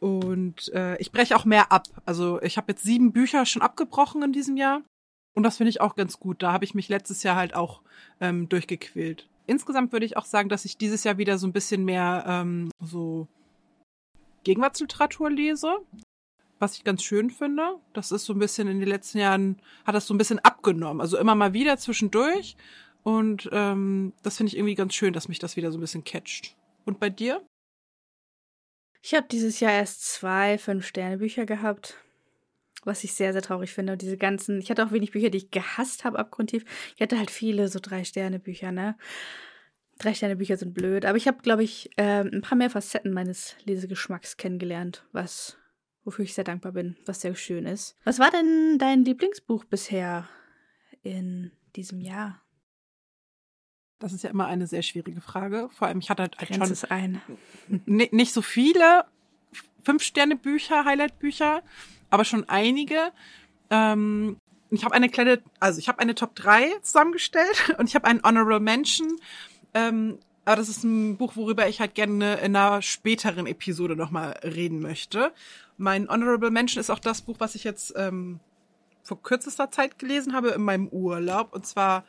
[0.00, 1.84] und äh, ich breche auch mehr ab.
[2.04, 4.82] Also ich habe jetzt sieben Bücher schon abgebrochen in diesem Jahr.
[5.34, 6.42] Und das finde ich auch ganz gut.
[6.42, 7.80] Da habe ich mich letztes Jahr halt auch
[8.20, 9.28] ähm, durchgequält.
[9.46, 12.70] Insgesamt würde ich auch sagen, dass ich dieses Jahr wieder so ein bisschen mehr ähm,
[12.80, 13.28] so
[14.44, 15.76] Gegenwartsliteratur lese,
[16.58, 17.76] was ich ganz schön finde.
[17.92, 21.00] Das ist so ein bisschen in den letzten Jahren, hat das so ein bisschen abgenommen.
[21.00, 22.56] Also immer mal wieder zwischendurch.
[23.02, 26.04] Und ähm, das finde ich irgendwie ganz schön, dass mich das wieder so ein bisschen
[26.04, 26.56] catcht.
[26.86, 27.42] Und bei dir?
[29.06, 31.98] Ich habe dieses Jahr erst zwei Fünf-Sterne-Bücher gehabt,
[32.84, 33.92] was ich sehr, sehr traurig finde.
[33.92, 36.64] Und diese ganzen, ich hatte auch wenig Bücher, die ich gehasst habe, abgrundtief.
[36.96, 38.96] Ich hatte halt viele so Drei-Sterne-Bücher, ne?
[39.98, 41.04] Drei-Sterne-Bücher sind blöd.
[41.04, 45.58] Aber ich habe, glaube ich, äh, ein paar mehr Facetten meines Lesegeschmacks kennengelernt, was,
[46.04, 47.98] wofür ich sehr dankbar bin, was sehr schön ist.
[48.04, 50.30] Was war denn dein Lieblingsbuch bisher
[51.02, 52.43] in diesem Jahr?
[54.04, 55.70] Das ist ja immer eine sehr schwierige Frage.
[55.72, 57.22] Vor allem, ich hatte halt schon es ein.
[57.86, 59.06] nicht so viele
[59.82, 61.62] Fünf-Sterne-Bücher, Highlight-Bücher,
[62.10, 63.12] aber schon einige.
[63.70, 64.36] Ähm,
[64.68, 68.22] ich habe eine kleine, also ich habe eine Top 3 zusammengestellt und ich habe einen
[68.22, 69.08] Honorable Mention.
[69.72, 74.38] Ähm, aber das ist ein Buch, worüber ich halt gerne in einer späteren Episode nochmal
[74.44, 75.32] reden möchte.
[75.78, 78.40] Mein Honorable Mention ist auch das Buch, was ich jetzt ähm,
[79.02, 81.54] vor kürzester Zeit gelesen habe in meinem Urlaub.
[81.54, 82.04] Und zwar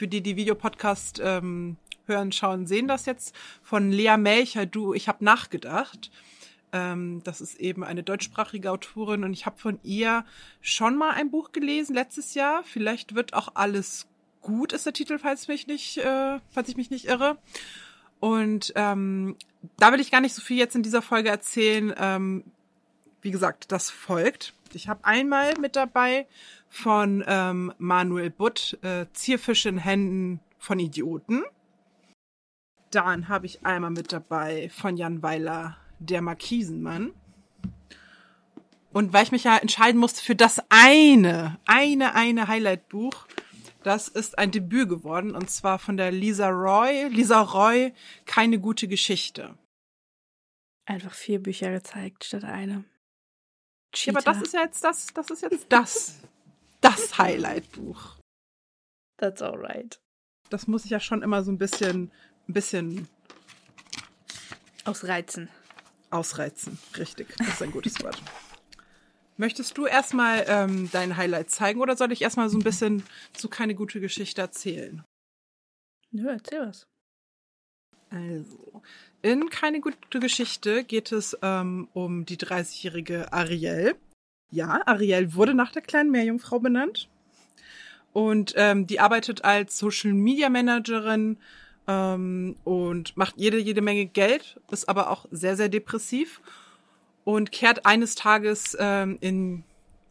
[0.00, 1.76] für die, die Videopodcast ähm,
[2.06, 6.10] hören, schauen, sehen das jetzt von Lea Melcher, du, ich habe nachgedacht.
[6.72, 10.24] Ähm, das ist eben eine deutschsprachige Autorin und ich habe von ihr
[10.62, 12.62] schon mal ein Buch gelesen letztes Jahr.
[12.64, 14.06] Vielleicht wird auch alles
[14.40, 17.36] gut, ist der Titel, falls mich nicht, äh, falls ich mich nicht irre.
[18.20, 19.36] Und ähm,
[19.76, 21.92] da will ich gar nicht so viel jetzt in dieser Folge erzählen.
[21.98, 22.44] Ähm,
[23.20, 24.54] wie gesagt, das folgt.
[24.72, 26.26] Ich habe einmal mit dabei
[26.70, 31.42] von ähm, Manuel Butt, äh, Zierfisch in Händen von Idioten.
[32.90, 37.12] Dann habe ich einmal mit dabei von Jan Weiler, der Markisenmann.
[38.92, 43.26] Und weil ich mich ja entscheiden musste für das eine, eine, eine Highlight-Buch,
[43.82, 47.08] das ist ein Debüt geworden, und zwar von der Lisa Roy.
[47.08, 47.94] Lisa Roy,
[48.26, 49.56] keine gute Geschichte.
[50.84, 52.84] Einfach vier Bücher gezeigt statt eine.
[53.94, 56.20] Ja, aber das ist ja jetzt das, das ist jetzt das,
[56.80, 58.16] das Highlight-Buch.
[59.18, 60.00] That's alright.
[60.48, 62.10] Das muss ich ja schon immer so ein bisschen,
[62.48, 63.08] ein bisschen
[64.84, 65.48] ausreizen.
[66.10, 67.34] Ausreizen, richtig.
[67.38, 68.20] Das ist ein gutes Wort.
[69.36, 73.48] Möchtest du erstmal ähm, dein Highlight zeigen oder soll ich erstmal so ein bisschen zu
[73.48, 75.04] keine gute Geschichte erzählen?
[76.10, 76.86] Nö, erzähl was.
[78.10, 78.82] Also,
[79.22, 83.96] in keine gute Geschichte geht es ähm, um die 30-jährige Ariel.
[84.50, 87.08] Ja, Ariel wurde nach der kleinen Meerjungfrau benannt.
[88.12, 91.38] Und ähm, die arbeitet als Social Media Managerin
[91.86, 96.40] ähm, und macht jede, jede Menge Geld, ist aber auch sehr, sehr depressiv
[97.24, 99.62] und kehrt eines Tages ähm, in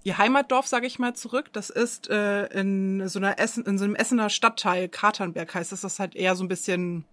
[0.03, 1.51] ihr Heimatdorf, sage ich mal, zurück.
[1.51, 5.81] Das ist äh, in so einer Essen, in so einem Essener Stadtteil, Katernberg heißt das,
[5.81, 7.03] das halt eher so ein bisschen,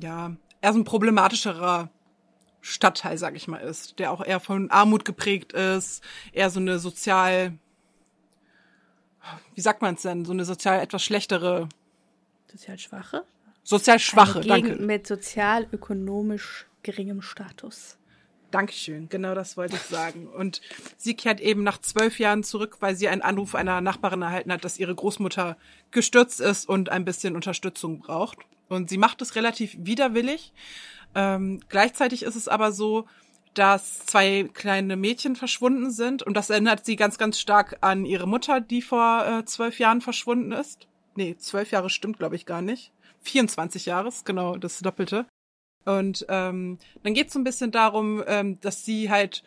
[0.00, 1.90] ja, eher so ein problematischerer
[2.64, 6.02] Stadtteil, sag ich mal, ist, der auch eher von Armut geprägt ist,
[6.32, 7.58] eher so eine sozial,
[9.54, 11.68] wie sagt man es denn, so eine sozial etwas schlechtere.
[12.50, 13.24] Sozial schwache?
[13.64, 14.76] Sozial schwache, eine danke.
[14.76, 17.98] Mit sozial-ökonomisch geringem Status.
[18.50, 20.26] Dankeschön, genau das wollte ich sagen.
[20.26, 20.62] Und
[20.96, 24.64] sie kehrt eben nach zwölf Jahren zurück, weil sie einen Anruf einer Nachbarin erhalten hat,
[24.64, 25.58] dass ihre Großmutter
[25.90, 28.38] gestürzt ist und ein bisschen Unterstützung braucht.
[28.68, 30.54] Und sie macht es relativ widerwillig.
[31.14, 33.06] Ähm, gleichzeitig ist es aber so,
[33.54, 36.22] dass zwei kleine Mädchen verschwunden sind.
[36.22, 40.00] Und das erinnert sie ganz, ganz stark an ihre Mutter, die vor äh, zwölf Jahren
[40.00, 40.88] verschwunden ist.
[41.14, 42.92] Nee, zwölf Jahre stimmt, glaube ich, gar nicht.
[43.22, 45.26] 24 Jahres, genau, das Doppelte.
[45.84, 49.42] Und ähm, dann geht es so ein bisschen darum, ähm, dass sie halt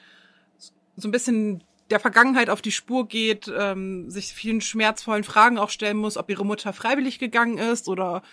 [0.95, 5.69] so ein bisschen der Vergangenheit auf die Spur geht, ähm, sich vielen schmerzvollen Fragen auch
[5.69, 8.23] stellen muss, ob ihre Mutter freiwillig gegangen ist oder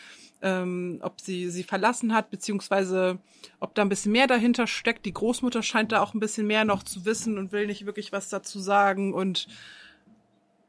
[0.45, 3.19] ähm, ob sie sie verlassen hat, beziehungsweise
[3.61, 5.07] ob da ein bisschen mehr dahinter steckt.
[5.07, 8.13] Die Großmutter scheint da auch ein bisschen mehr noch zu wissen und will nicht wirklich
[8.13, 9.15] was dazu sagen.
[9.15, 9.49] Und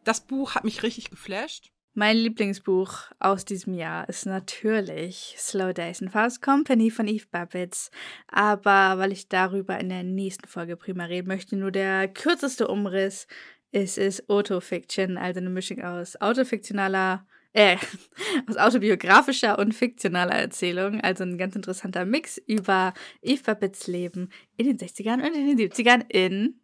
[0.05, 1.71] das Buch hat mich richtig geflasht.
[1.93, 7.91] Mein Lieblingsbuch aus diesem Jahr ist natürlich Slow Days in Fast Company von Eve Babbitts.
[8.27, 13.27] Aber weil ich darüber in der nächsten Folge prima reden möchte, nur der kürzeste Umriss.
[13.71, 17.77] Es ist Autofiction, also eine Mischung aus autofiktionaler, äh,
[18.47, 20.99] aus autobiografischer und fiktionaler Erzählung.
[21.01, 25.71] Also ein ganz interessanter Mix über Eve Babbitts Leben in den 60ern und in den
[25.71, 26.59] 70ern in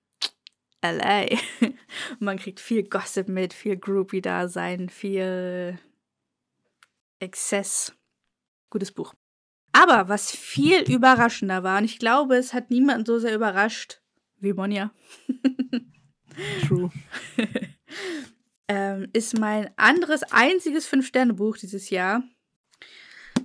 [0.83, 1.27] LA.
[1.61, 5.77] Und man kriegt viel Gossip mit, viel Groupie-Dasein, viel
[7.19, 7.93] Exzess.
[8.71, 9.13] Gutes Buch.
[9.73, 14.01] Aber was viel überraschender war, und ich glaube, es hat niemanden so sehr überrascht
[14.39, 14.91] wie Monja.
[16.67, 16.89] True.
[18.71, 22.23] Ähm, ist mein anderes, einziges Fünf-Sterne-Buch dieses Jahr.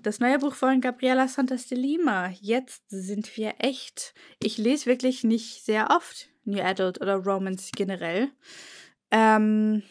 [0.05, 2.29] Das neue Buch von Gabriela Santos de Lima.
[2.41, 4.15] Jetzt sind wir echt.
[4.41, 8.31] Ich lese wirklich nicht sehr oft New Adult oder Romance generell.
[9.11, 9.83] Ähm,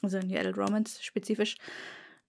[0.00, 1.56] also New Adult Romance spezifisch.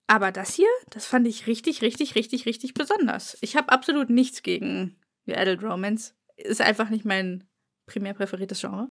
[0.06, 3.38] Aber das hier, das fand ich richtig, richtig, richtig, richtig besonders.
[3.40, 6.14] Ich habe absolut nichts gegen New Adult Romance.
[6.36, 7.48] Ist einfach nicht mein
[7.86, 8.90] primär präferiertes Genre.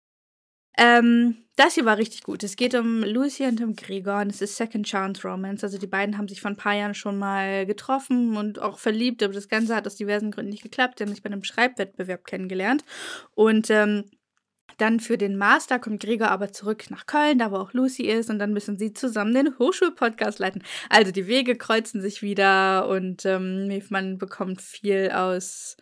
[0.78, 2.44] Ähm, das hier war richtig gut.
[2.44, 5.64] Es geht um Lucy und um Gregor und es ist Second Chance Romance.
[5.64, 9.24] Also die beiden haben sich vor ein paar Jahren schon mal getroffen und auch verliebt,
[9.24, 10.98] aber das Ganze hat aus diversen Gründen nicht geklappt.
[11.00, 12.84] Die haben sich bei einem Schreibwettbewerb kennengelernt.
[13.34, 14.04] Und ähm,
[14.76, 18.30] dann für den Master kommt Gregor aber zurück nach Köln, da wo auch Lucy ist,
[18.30, 20.62] und dann müssen sie zusammen den Hochschulpodcast leiten.
[20.88, 25.76] Also die Wege kreuzen sich wieder und ähm, man bekommt viel aus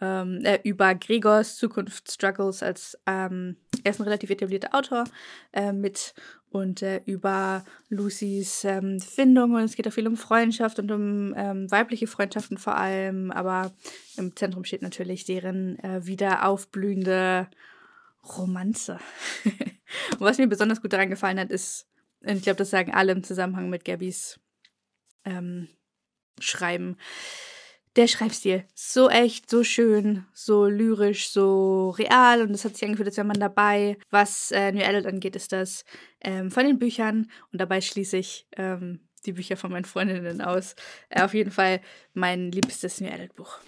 [0.00, 5.04] ähm, äh, über Gregors Zukunftsstruggles als ähm, er ist ein relativ etablierter Autor
[5.52, 6.14] äh, mit
[6.50, 11.34] und äh, über Lucys ähm, Findung und es geht auch viel um Freundschaft und um
[11.36, 13.72] ähm, weibliche Freundschaften vor allem, aber
[14.16, 17.48] im Zentrum steht natürlich deren äh, wieder aufblühende
[18.36, 18.98] Romanze.
[19.44, 21.86] und was mir besonders gut daran gefallen hat, ist,
[22.22, 24.40] und ich glaube, das sagen alle im Zusammenhang mit Gabbys
[25.24, 25.68] ähm,
[26.40, 26.96] schreiben.
[27.96, 33.08] Der Schreibstil, so echt, so schön, so lyrisch, so real und das hat sich angefühlt,
[33.08, 33.96] als wäre man dabei.
[34.10, 35.86] Was äh, New Adult angeht, ist das
[36.20, 40.74] ähm, von den Büchern und dabei schließe ich ähm, die Bücher von meinen Freundinnen aus.
[41.08, 41.80] Äh, auf jeden Fall
[42.12, 43.60] mein liebstes New Adult Buch.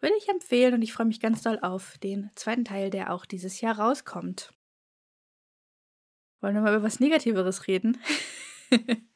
[0.00, 3.26] Würde ich empfehlen und ich freue mich ganz doll auf den zweiten Teil, der auch
[3.26, 4.54] dieses Jahr rauskommt.
[6.40, 7.98] Wollen wir mal über was Negativeres reden?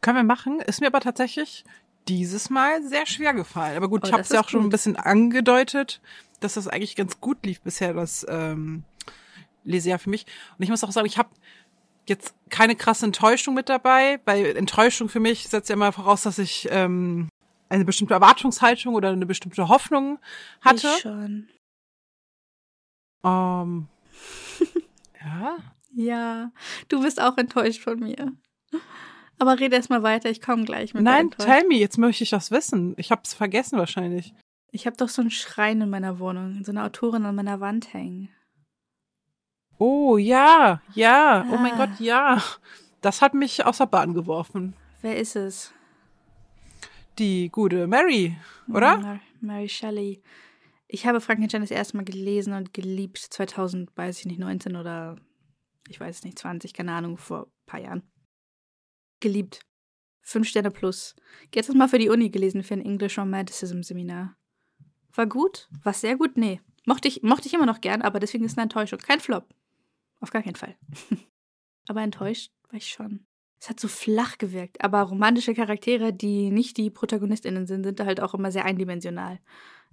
[0.00, 0.58] Können wir machen.
[0.60, 1.64] Ist mir aber tatsächlich
[2.08, 3.76] dieses Mal sehr schwer gefallen.
[3.76, 4.50] Aber gut, oh, ich habe es ja auch gut.
[4.50, 6.00] schon ein bisschen angedeutet,
[6.40, 8.84] dass das eigentlich ganz gut lief bisher, das ähm,
[9.64, 10.26] lese ja für mich.
[10.58, 11.30] Und ich muss auch sagen, ich habe
[12.06, 16.38] jetzt keine krasse Enttäuschung mit dabei, weil Enttäuschung für mich setzt ja immer voraus, dass
[16.38, 17.28] ich ähm,
[17.68, 20.18] eine bestimmte Erwartungshaltung oder eine bestimmte Hoffnung
[20.60, 20.88] hatte.
[20.96, 21.48] Ich schon.
[23.24, 23.88] Ähm,
[25.20, 25.56] ja?
[25.96, 26.50] Ja,
[26.88, 28.32] du bist auch enttäuscht von mir.
[29.38, 32.30] Aber rede erst mal weiter, ich komme gleich mit Nein, tell me, jetzt möchte ich
[32.30, 32.94] das wissen.
[32.96, 34.34] Ich hab's vergessen wahrscheinlich.
[34.70, 37.92] Ich habe doch so einen Schrein in meiner Wohnung, so eine Autorin an meiner Wand
[37.92, 38.28] hängen.
[39.78, 41.46] Oh, ja, ja, ah.
[41.52, 41.86] oh mein ah.
[41.86, 42.42] Gott, ja.
[43.00, 44.74] Das hat mich aus der Bahn geworfen.
[45.02, 45.72] Wer ist es?
[47.18, 48.36] Die gute Mary,
[48.72, 48.98] oder?
[48.98, 50.22] Mary, Mary Shelley.
[50.88, 55.16] Ich habe Frankenstein das erste Mal gelesen und geliebt 2000, weiß ich nicht, 19 oder
[55.88, 58.02] ich weiß nicht, 20, keine Ahnung, vor ein paar Jahren.
[59.24, 59.60] Geliebt.
[60.20, 61.16] Fünf Sterne plus.
[61.54, 64.36] Jetzt mal für die Uni gelesen, für ein English Romanticism Seminar.
[65.14, 65.70] War gut?
[65.82, 66.36] War sehr gut?
[66.36, 66.60] Nee.
[66.84, 68.98] Mochte ich, mochte ich immer noch gern, aber deswegen ist eine Enttäuschung.
[68.98, 69.48] Kein Flop.
[70.20, 70.76] Auf gar keinen Fall.
[71.88, 73.24] aber enttäuscht war ich schon.
[73.58, 78.20] Es hat so flach gewirkt, aber romantische Charaktere, die nicht die ProtagonistInnen sind, sind halt
[78.20, 79.40] auch immer sehr eindimensional.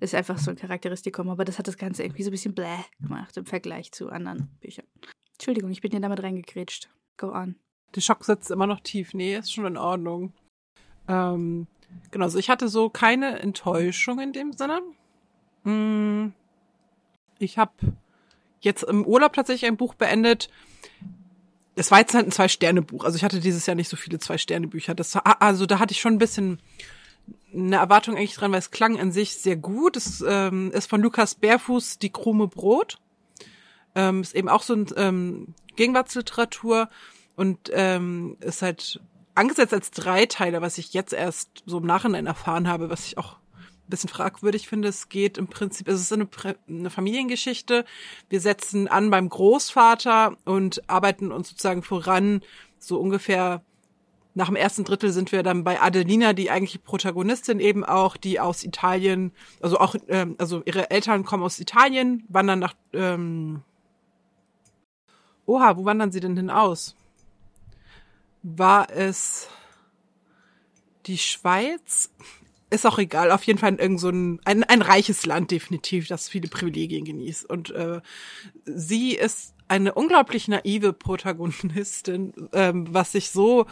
[0.01, 2.83] Ist einfach so ein Charakteristikum, aber das hat das Ganze irgendwie so ein bisschen bläh
[2.99, 4.87] gemacht im Vergleich zu anderen Büchern.
[5.35, 6.89] Entschuldigung, ich bin hier damit reingegrätscht.
[7.15, 7.55] Go on.
[7.95, 9.13] Der Schock sitzt immer noch tief.
[9.13, 10.33] Nee, ist schon in Ordnung.
[11.07, 11.67] Ähm,
[12.11, 14.81] genau, also ich hatte so keine Enttäuschung in dem Sinne.
[15.63, 16.33] Hm,
[17.39, 17.73] ich habe
[18.61, 20.49] jetzt im Urlaub tatsächlich ein Buch beendet.
[21.75, 23.03] Es war jetzt halt ein Zwei-Sterne-Buch.
[23.03, 24.93] Also ich hatte dieses Jahr nicht so viele Zwei-Sterne-Bücher.
[24.93, 26.59] Das, also da hatte ich schon ein bisschen
[27.53, 29.97] eine Erwartung eigentlich dran, weil es klang an sich sehr gut.
[29.97, 32.99] Es ähm, ist von Lukas Bärfuß Die krumme Brot.
[33.95, 36.89] Ähm, ist eben auch so ein ähm, Gegenwartsliteratur
[37.35, 38.99] und ähm, ist halt
[39.35, 43.33] angesetzt als Dreiteiler, was ich jetzt erst so im Nachhinein erfahren habe, was ich auch
[43.33, 44.87] ein bisschen fragwürdig finde.
[44.87, 46.27] Es geht im Prinzip, es ist eine,
[46.67, 47.85] eine Familiengeschichte.
[48.29, 52.41] Wir setzen an beim Großvater und arbeiten uns sozusagen voran,
[52.77, 53.63] so ungefähr
[54.33, 58.39] nach dem ersten Drittel sind wir dann bei Adelina, die eigentlich Protagonistin eben auch, die
[58.39, 63.61] aus Italien, also auch, ähm, also ihre Eltern kommen aus Italien, wandern nach, ähm,
[65.45, 66.95] oha, wo wandern sie denn hin aus?
[68.43, 69.47] War es
[71.05, 72.11] die Schweiz?
[72.69, 76.29] Ist auch egal, auf jeden Fall irgend so ein, ein, ein reiches Land definitiv, das
[76.29, 77.49] viele Privilegien genießt.
[77.49, 78.01] Und äh,
[78.65, 83.67] sie ist eine unglaublich naive Protagonistin, ähm, was sich so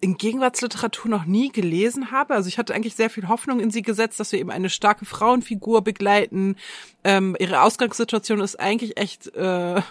[0.00, 2.34] in Gegenwartsliteratur noch nie gelesen habe.
[2.34, 5.04] Also ich hatte eigentlich sehr viel Hoffnung in sie gesetzt, dass wir eben eine starke
[5.04, 6.56] Frauenfigur begleiten.
[7.04, 9.82] Ähm, ihre Ausgangssituation ist eigentlich echt äh,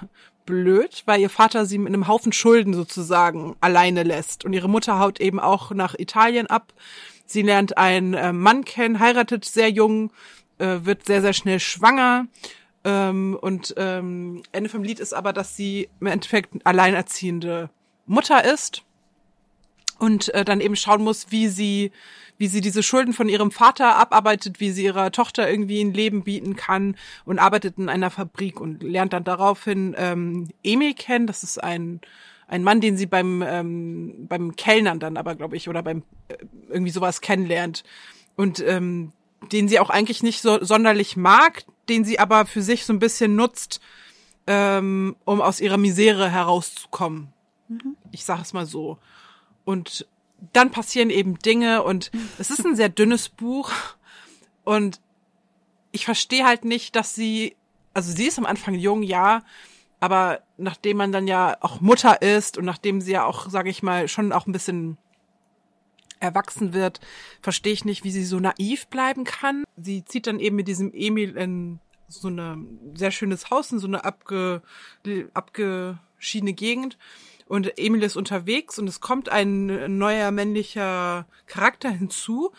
[0.49, 4.45] blöd, weil ihr Vater sie mit einem Haufen Schulden sozusagen alleine lässt.
[4.45, 6.73] Und ihre Mutter haut eben auch nach Italien ab.
[7.27, 10.11] Sie lernt einen äh, Mann kennen, heiratet sehr jung,
[10.57, 12.25] äh, wird sehr, sehr schnell schwanger.
[12.83, 17.69] Ähm, und ähm, Ende vom Lied ist aber, dass sie im Endeffekt alleinerziehende
[18.07, 18.81] Mutter ist
[19.99, 21.91] und äh, dann eben schauen muss, wie sie
[22.39, 26.23] wie sie diese Schulden von ihrem Vater abarbeitet, wie sie ihrer Tochter irgendwie ein Leben
[26.23, 31.27] bieten kann und arbeitet in einer Fabrik und lernt dann daraufhin ähm, Emil kennen.
[31.27, 32.01] Das ist ein
[32.47, 36.37] ein Mann, den sie beim ähm, beim Kellnern dann aber glaube ich oder beim äh,
[36.69, 37.83] irgendwie sowas kennenlernt
[38.35, 39.11] und ähm,
[39.51, 42.99] den sie auch eigentlich nicht so sonderlich mag, den sie aber für sich so ein
[42.99, 43.81] bisschen nutzt,
[44.47, 47.33] ähm, um aus ihrer Misere herauszukommen.
[47.67, 47.97] Mhm.
[48.11, 48.97] Ich sage es mal so.
[49.65, 50.07] Und
[50.53, 53.71] dann passieren eben Dinge und es ist ein sehr dünnes Buch
[54.63, 55.01] und
[55.91, 57.55] ich verstehe halt nicht, dass sie,
[57.93, 59.43] also sie ist am Anfang jung, ja,
[59.99, 63.83] aber nachdem man dann ja auch Mutter ist und nachdem sie ja auch, sage ich
[63.83, 64.97] mal, schon auch ein bisschen
[66.19, 66.99] erwachsen wird,
[67.41, 69.63] verstehe ich nicht, wie sie so naiv bleiben kann.
[69.77, 73.87] Sie zieht dann eben mit diesem Emil in so ein sehr schönes Haus, in so
[73.87, 74.61] eine abge,
[75.33, 76.97] abgeschiedene Gegend
[77.49, 82.53] und Emil ist unterwegs und es kommt ein neuer männlicher Charakter hinzu,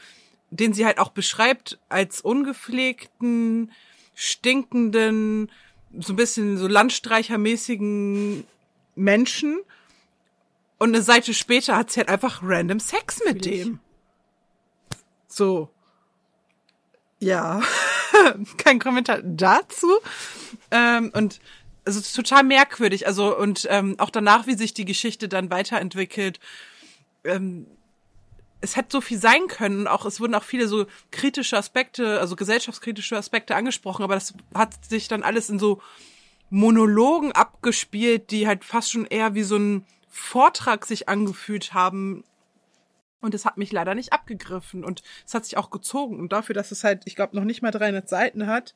[0.51, 3.70] den sie halt auch beschreibt als ungepflegten,
[4.16, 5.51] stinkenden,
[5.97, 8.45] so ein bisschen so landstreichermäßigen
[8.97, 9.61] Menschen.
[10.78, 13.78] Und eine Seite später hat sie halt einfach random Sex mit dem.
[15.28, 15.68] So.
[17.20, 17.62] Ja.
[18.57, 19.88] Kein Kommentar dazu.
[20.72, 21.38] Ähm, und
[21.85, 23.07] also total merkwürdig.
[23.07, 26.41] Also und ähm, auch danach, wie sich die Geschichte dann weiterentwickelt.
[27.24, 27.66] Ähm,
[28.61, 29.87] es hätte so viel sein können.
[29.87, 34.85] Auch es wurden auch viele so kritische Aspekte, also gesellschaftskritische Aspekte angesprochen, aber das hat
[34.85, 35.81] sich dann alles in so
[36.51, 42.24] Monologen abgespielt, die halt fast schon eher wie so ein Vortrag sich angefühlt haben.
[43.22, 46.18] Und es hat mich leider nicht abgegriffen und es hat sich auch gezogen.
[46.18, 48.74] Und dafür, dass es halt, ich glaube, noch nicht mal 300 Seiten hat,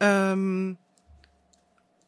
[0.00, 0.78] ähm,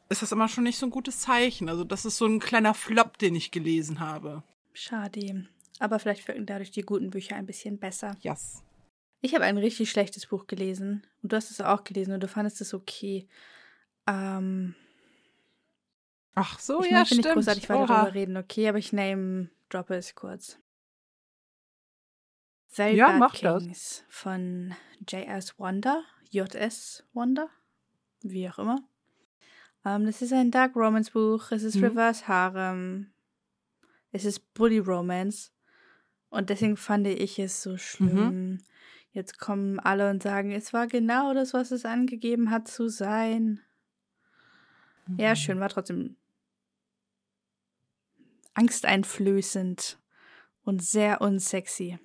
[0.08, 1.68] ist das immer schon nicht so ein gutes Zeichen.
[1.68, 4.42] Also das ist so ein kleiner Flop, den ich gelesen habe.
[4.72, 5.46] Schade.
[5.78, 8.16] Aber vielleicht wirken dadurch die guten Bücher ein bisschen besser.
[8.20, 8.62] Yes.
[9.20, 11.06] Ich habe ein richtig schlechtes Buch gelesen.
[11.22, 13.26] Und du hast es auch gelesen und du fandest es okay.
[14.06, 14.74] Ähm,
[16.34, 17.24] Ach so, ich ja, möchte stimmt.
[17.24, 17.86] nicht großartig weiter Oha.
[17.86, 20.58] darüber reden, okay, aber ich name, droppe es kurz.
[22.68, 23.62] Very Ja, Bad mach das.
[23.62, 24.74] Kings von
[25.08, 25.58] J.S.
[25.58, 27.04] Wonder, J.S.
[27.14, 27.48] Wonder,
[28.20, 28.86] wie auch immer.
[29.86, 31.84] Ähm, das ist ein Dark Romance Buch, es ist Mhm.
[31.84, 33.12] Reverse Harem,
[34.10, 35.52] es ist Bully Romance
[36.28, 38.40] und deswegen fand ich es so schlimm.
[38.40, 38.58] Mhm.
[39.12, 43.60] Jetzt kommen alle und sagen, es war genau das, was es angegeben hat zu sein.
[45.16, 45.36] Ja, Mhm.
[45.36, 46.16] schön, war trotzdem
[48.54, 50.00] angsteinflößend
[50.64, 51.98] und sehr unsexy.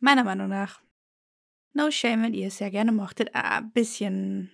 [0.00, 0.80] Meiner Meinung nach.
[1.74, 3.34] No shame, wenn ihr es sehr gerne mochtet.
[3.34, 4.50] Ah, ein bisschen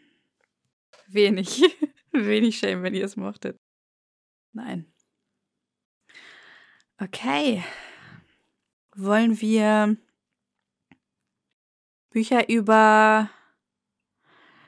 [1.07, 1.63] wenig.
[2.13, 3.57] wenig shame, wenn ihr es mochtet.
[4.53, 4.93] Nein.
[7.01, 7.63] Okay.
[8.97, 9.97] Wollen wir
[12.11, 13.31] Bücher über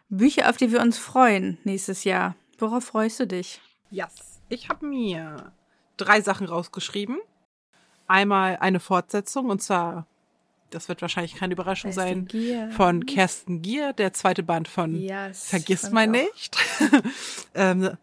[0.08, 2.36] Bücher, auf die wir uns freuen nächstes Jahr?
[2.58, 3.60] Worauf freust du dich?
[3.90, 4.40] Yes.
[4.48, 5.52] Ich habe mir
[5.96, 7.18] drei Sachen rausgeschrieben.
[8.06, 10.06] Einmal eine Fortsetzung und zwar,
[10.70, 12.70] das wird wahrscheinlich keine Überraschung sein, Gier.
[12.70, 16.56] von Kersten Gier, der zweite Band von Yes, Vergiss mal nicht.
[17.54, 17.96] ähm,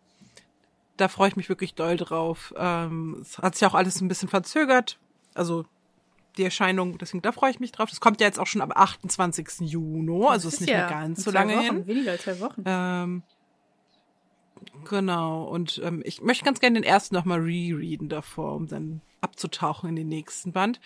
[0.97, 2.53] da freue ich mich wirklich doll drauf.
[2.57, 4.97] Ähm, es hat sich auch alles ein bisschen verzögert.
[5.33, 5.65] Also
[6.37, 7.89] die Erscheinung, deswegen da freue ich mich drauf.
[7.89, 9.47] Das kommt ja jetzt auch schon am 28.
[9.61, 11.87] Juni, also Das ist nicht ja mehr ganz so lange Wochen, hin.
[11.87, 12.63] Weniger als zwei Wochen.
[12.65, 13.23] Ähm,
[14.89, 19.89] genau, und ähm, ich möchte ganz gerne den ersten nochmal rereaden davor, um dann abzutauchen
[19.89, 20.79] in den nächsten Band.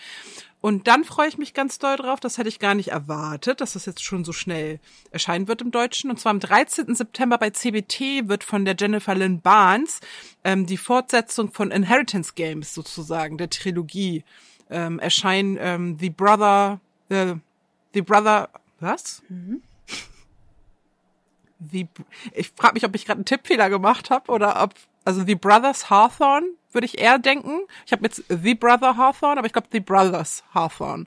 [0.61, 3.73] Und dann freue ich mich ganz doll drauf, das hätte ich gar nicht erwartet, dass
[3.73, 4.79] das jetzt schon so schnell
[5.11, 6.09] erscheinen wird im Deutschen.
[6.09, 6.95] Und zwar am 13.
[6.95, 9.99] September bei CBT wird von der Jennifer Lynn Barnes
[10.43, 14.23] ähm, die Fortsetzung von Inheritance Games sozusagen, der Trilogie,
[14.69, 17.35] ähm, erscheinen ähm, The Brother, äh,
[17.93, 18.49] The Brother,
[18.79, 19.21] was?
[21.71, 21.87] The,
[22.33, 24.73] ich frage mich, ob ich gerade einen Tippfehler gemacht habe oder ob,
[25.05, 27.61] also The Brothers Hawthorne würde ich eher denken.
[27.85, 31.05] Ich habe jetzt The Brother Hawthorne, aber ich glaube The Brothers Hawthorne.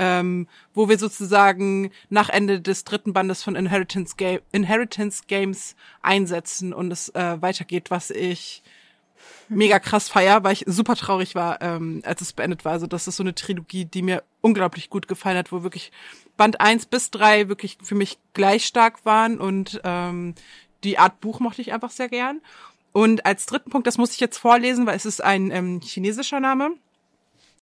[0.00, 6.72] Ähm, wo wir sozusagen nach Ende des dritten Bandes von Inheritance, Ga Inheritance Games einsetzen
[6.72, 8.62] und es äh, weitergeht, was ich
[9.48, 12.72] mega krass feier, weil ich super traurig war, ähm, als es beendet war.
[12.72, 15.92] Also das ist so eine Trilogie, die mir unglaublich gut gefallen hat, wo wirklich
[16.36, 20.34] Band 1 bis 3 wirklich für mich gleich stark waren und ähm,
[20.84, 22.40] die Art Buch mochte ich einfach sehr gern.
[22.92, 26.40] Und als dritten Punkt, das muss ich jetzt vorlesen, weil es ist ein ähm, chinesischer
[26.40, 26.70] Name.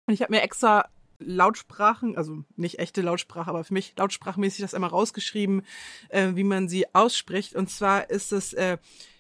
[0.05, 0.87] Und ich habe mir extra
[1.19, 5.63] Lautsprachen, also nicht echte Lautsprache, aber für mich lautsprachmäßig das einmal rausgeschrieben,
[6.09, 7.55] äh, wie man sie ausspricht.
[7.55, 8.77] Und zwar ist es äh,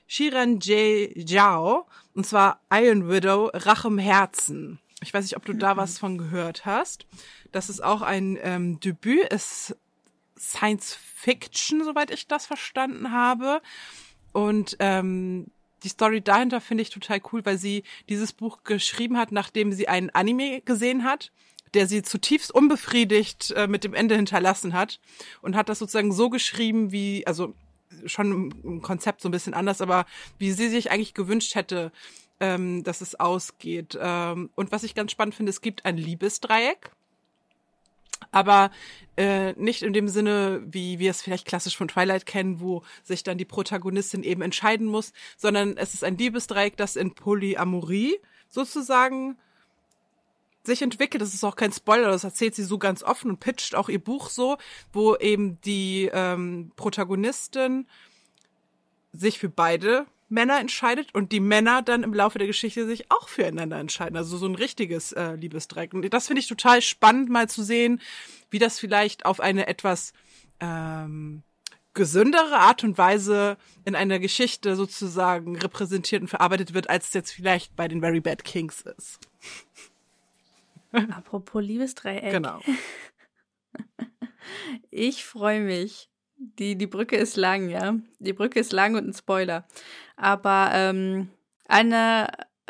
[0.07, 1.11] Shiran J.
[1.15, 4.79] Jiao, und zwar Iron Widow, Rache im Herzen.
[5.01, 7.05] Ich weiß nicht, ob du da was von gehört hast.
[7.51, 9.75] Das ist auch ein ähm, Debüt, ist
[10.37, 13.61] Science Fiction, soweit ich das verstanden habe.
[14.31, 15.47] Und ähm,
[15.83, 19.87] die Story dahinter finde ich total cool, weil sie dieses Buch geschrieben hat, nachdem sie
[19.87, 21.31] einen Anime gesehen hat,
[21.73, 24.99] der sie zutiefst unbefriedigt äh, mit dem Ende hinterlassen hat
[25.41, 27.53] und hat das sozusagen so geschrieben, wie, also
[28.05, 30.05] schon im- Konzept so ein bisschen anders, aber
[30.37, 31.91] wie sie sich eigentlich gewünscht hätte,
[32.39, 33.97] ähm, dass es ausgeht.
[33.99, 36.91] Ähm, und was ich ganz spannend finde, es gibt ein Liebesdreieck
[38.31, 38.71] aber
[39.17, 43.23] äh, nicht in dem Sinne, wie wir es vielleicht klassisch von Twilight kennen, wo sich
[43.23, 48.17] dann die Protagonistin eben entscheiden muss, sondern es ist ein Liebesdreieck, das in Polyamorie
[48.49, 49.37] sozusagen
[50.65, 51.21] sich entwickelt.
[51.21, 54.03] Das ist auch kein Spoiler, das erzählt sie so ganz offen und pitcht auch ihr
[54.03, 54.57] Buch so,
[54.93, 57.87] wo eben die ähm, Protagonistin
[59.13, 63.29] sich für beide Männer entscheidet und die Männer dann im Laufe der Geschichte sich auch
[63.29, 64.17] füreinander entscheiden.
[64.17, 65.93] Also so ein richtiges äh, Liebesdreieck.
[65.93, 68.01] Und das finde ich total spannend, mal zu sehen,
[68.49, 70.13] wie das vielleicht auf eine etwas
[70.59, 71.43] ähm,
[71.93, 77.31] gesündere Art und Weise in einer Geschichte sozusagen repräsentiert und verarbeitet wird, als es jetzt
[77.31, 79.19] vielleicht bei den Very Bad Kings ist.
[81.11, 82.31] Apropos Liebesdreieck.
[82.31, 82.59] Genau.
[84.91, 86.09] Ich freue mich.
[86.37, 87.95] Die, die Brücke ist lang, ja.
[88.19, 89.65] Die Brücke ist lang und ein Spoiler.
[90.17, 91.29] Aber ähm,
[91.67, 92.27] eine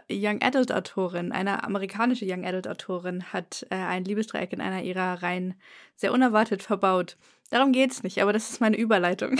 [0.09, 5.21] Young Adult Autorin, eine amerikanische Young Adult Autorin, hat äh, ein Liebesdreieck in einer ihrer
[5.23, 5.55] Reihen
[5.95, 7.17] sehr unerwartet verbaut.
[7.49, 9.39] Darum geht's nicht, aber das ist meine Überleitung.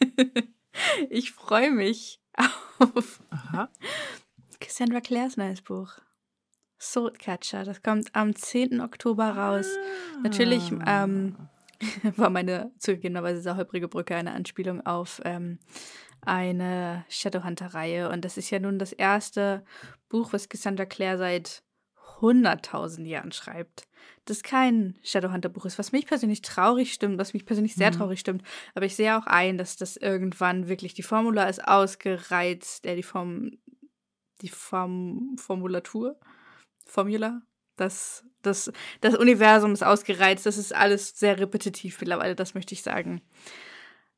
[1.10, 2.20] ich freue mich
[2.78, 3.68] auf Aha.
[4.58, 6.00] Cassandra Clares neues Buch.
[6.80, 7.64] Swordcatcher.
[7.64, 8.80] Das kommt am 10.
[8.80, 9.66] Oktober raus.
[9.66, 10.20] Ah.
[10.22, 11.36] Natürlich ähm,
[12.16, 15.58] war meine zugegebenerweise sehr holprige Brücke eine Anspielung auf ähm,
[16.22, 18.10] eine Shadowhunter-Reihe.
[18.10, 19.64] Und das ist ja nun das erste
[20.08, 21.62] Buch, was Cassandra Clare seit
[22.20, 23.84] 100.000 Jahren schreibt.
[24.26, 27.96] Das kein Shadowhunter-Buch ist, was mich persönlich traurig stimmt, was mich persönlich sehr mhm.
[27.96, 28.42] traurig stimmt.
[28.74, 33.02] Aber ich sehe auch ein, dass das irgendwann wirklich die Formula ist ausgereizt, äh, die
[33.02, 33.52] Form,
[34.42, 36.18] die Form, Formulatur,
[36.90, 37.42] Formula,
[37.76, 42.82] das, das, das Universum ist ausgereizt, das ist alles sehr repetitiv mittlerweile, das möchte ich
[42.82, 43.22] sagen.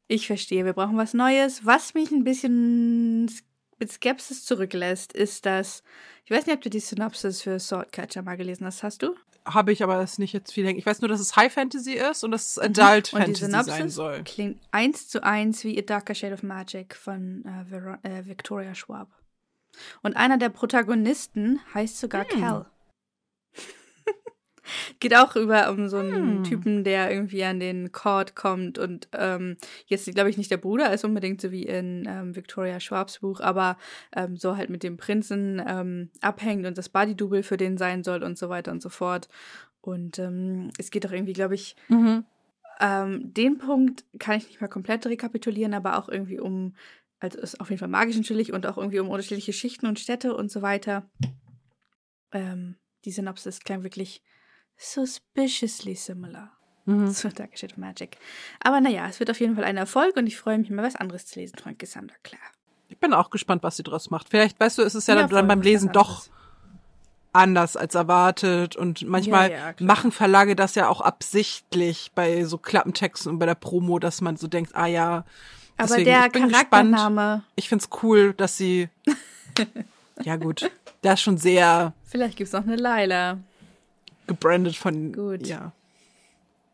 [0.08, 1.64] Ich verstehe, wir brauchen was Neues.
[1.64, 3.30] Was mich ein bisschen
[3.78, 5.82] mit Skepsis zurücklässt, ist, dass,
[6.24, 8.82] ich weiß nicht, ob du die Synopsis für Swordcatcher mal gelesen hast.
[8.82, 9.14] Hast du?
[9.44, 10.78] Habe ich, aber das nicht jetzt viel länger.
[10.78, 12.62] Ich weiß nur, dass es High Fantasy ist und dass es mhm.
[12.62, 13.18] Adult mhm.
[13.18, 14.22] Fantasy sein soll.
[14.24, 19.08] Klingt eins zu eins wie A Darker Shade of Magic von äh, äh, Victoria Schwab.
[20.02, 22.40] Und einer der Protagonisten heißt sogar hm.
[22.40, 22.66] Cal.
[25.00, 26.44] Geht auch über um so einen hm.
[26.44, 29.56] Typen, der irgendwie an den Court kommt und ähm,
[29.86, 33.40] jetzt, glaube ich, nicht der Bruder ist unbedingt so wie in ähm, Victoria Schwabs Buch,
[33.40, 33.76] aber
[34.14, 38.22] ähm, so halt mit dem Prinzen ähm, abhängt und das Body-Double für den sein soll
[38.22, 39.28] und so weiter und so fort.
[39.82, 42.24] Und ähm, es geht doch irgendwie, glaube ich, mhm.
[42.80, 46.74] ähm, den Punkt kann ich nicht mal komplett rekapitulieren, aber auch irgendwie um,
[47.22, 50.34] also ist auf jeden Fall magisch natürlich und auch irgendwie um unterschiedliche Schichten und Städte
[50.34, 51.08] und so weiter.
[52.32, 54.22] Ähm, die Synopsis klang wirklich
[54.76, 56.50] suspiciously similar
[56.84, 57.12] mhm.
[57.12, 58.16] zu Dark Shade of Magic.
[58.60, 60.96] Aber naja, es wird auf jeden Fall ein Erfolg und ich freue mich mal was
[60.96, 62.42] anderes zu lesen von Cassandra Clare.
[62.88, 64.28] Ich bin auch gespannt, was sie draus macht.
[64.28, 66.26] Vielleicht, weißt du, ist es ja, ja dann beim Lesen doch
[67.32, 72.58] anders als erwartet und manchmal ja, ja, machen Verlage das ja auch absichtlich bei so
[72.58, 75.24] Klappentexten und bei der Promo, dass man so denkt, ah ja,
[75.76, 77.44] aber der ich Charaktername.
[77.56, 78.88] Ich find's cool, dass sie
[80.22, 80.70] ja gut,
[81.02, 83.38] das ist schon sehr Vielleicht gibt's noch eine Laila
[84.26, 85.12] gebrandet von.
[85.12, 85.46] Gut.
[85.46, 85.72] Ja.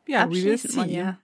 [0.07, 1.19] Ja, Abschließend, Monja.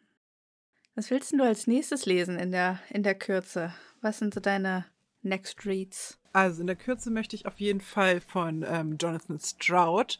[0.94, 3.72] Was willst du als nächstes lesen in der, in der Kürze?
[4.02, 4.84] Was sind so deine
[5.24, 6.18] Next Reads?
[6.34, 10.18] Also in der Kürze möchte ich auf jeden Fall von ähm, Jonathan Stroud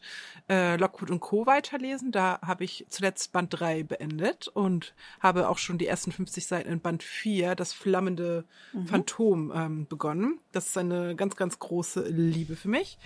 [0.49, 1.45] äh, Lockwood und Co.
[1.45, 2.13] weiterlesen.
[2.13, 6.69] Da habe ich zuletzt Band 3 beendet und habe auch schon die ersten 50 Seiten
[6.69, 8.87] in Band 4, das flammende mhm.
[8.87, 10.39] Phantom, ähm, begonnen.
[10.53, 12.97] Das ist eine ganz, ganz große Liebe für mich.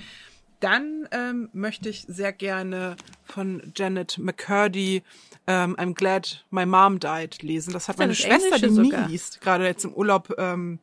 [0.60, 5.02] Dann ähm, möchte ich sehr gerne von Janet McCurdy
[5.47, 7.74] ähm, I'm Glad My Mom Died lesen.
[7.74, 9.08] Das hat meine das Schwester, die sogar.
[9.08, 10.36] nie liest, gerade jetzt im Urlaub.
[10.38, 10.78] Ähm,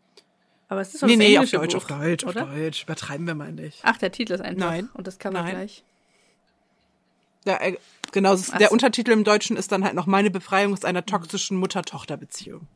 [0.69, 2.43] aber es ist nee, nee, auf Deutsch, Buch, auf Deutsch, oder?
[2.45, 2.83] auf Deutsch.
[2.83, 3.79] Übertreiben wir mal nicht.
[3.83, 4.67] Ach, der Titel ist einfach.
[4.67, 4.89] Nein.
[4.95, 5.51] Und das Cover Nein.
[5.51, 5.85] gleich.
[7.45, 7.77] Ja, äh,
[8.13, 8.35] genau.
[8.35, 8.73] Der so.
[8.73, 12.67] Untertitel im Deutschen ist dann halt noch meine Befreiung aus einer toxischen Mutter-Tochter-Beziehung.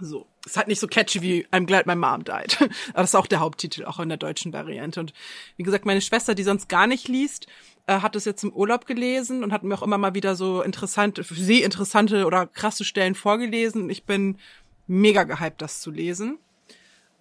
[0.00, 0.26] So.
[0.46, 2.56] Es hat nicht so catchy wie I'm glad my mom died.
[2.60, 4.98] Aber das ist auch der Haupttitel, auch in der deutschen Variante.
[4.98, 5.12] Und
[5.56, 7.46] wie gesagt, meine Schwester, die sonst gar nicht liest,
[7.86, 10.62] äh, hat es jetzt im Urlaub gelesen und hat mir auch immer mal wieder so
[10.62, 13.90] interessante, für sie interessante oder krasse Stellen vorgelesen.
[13.90, 14.38] Ich bin
[14.86, 16.38] mega gehypt, das zu lesen.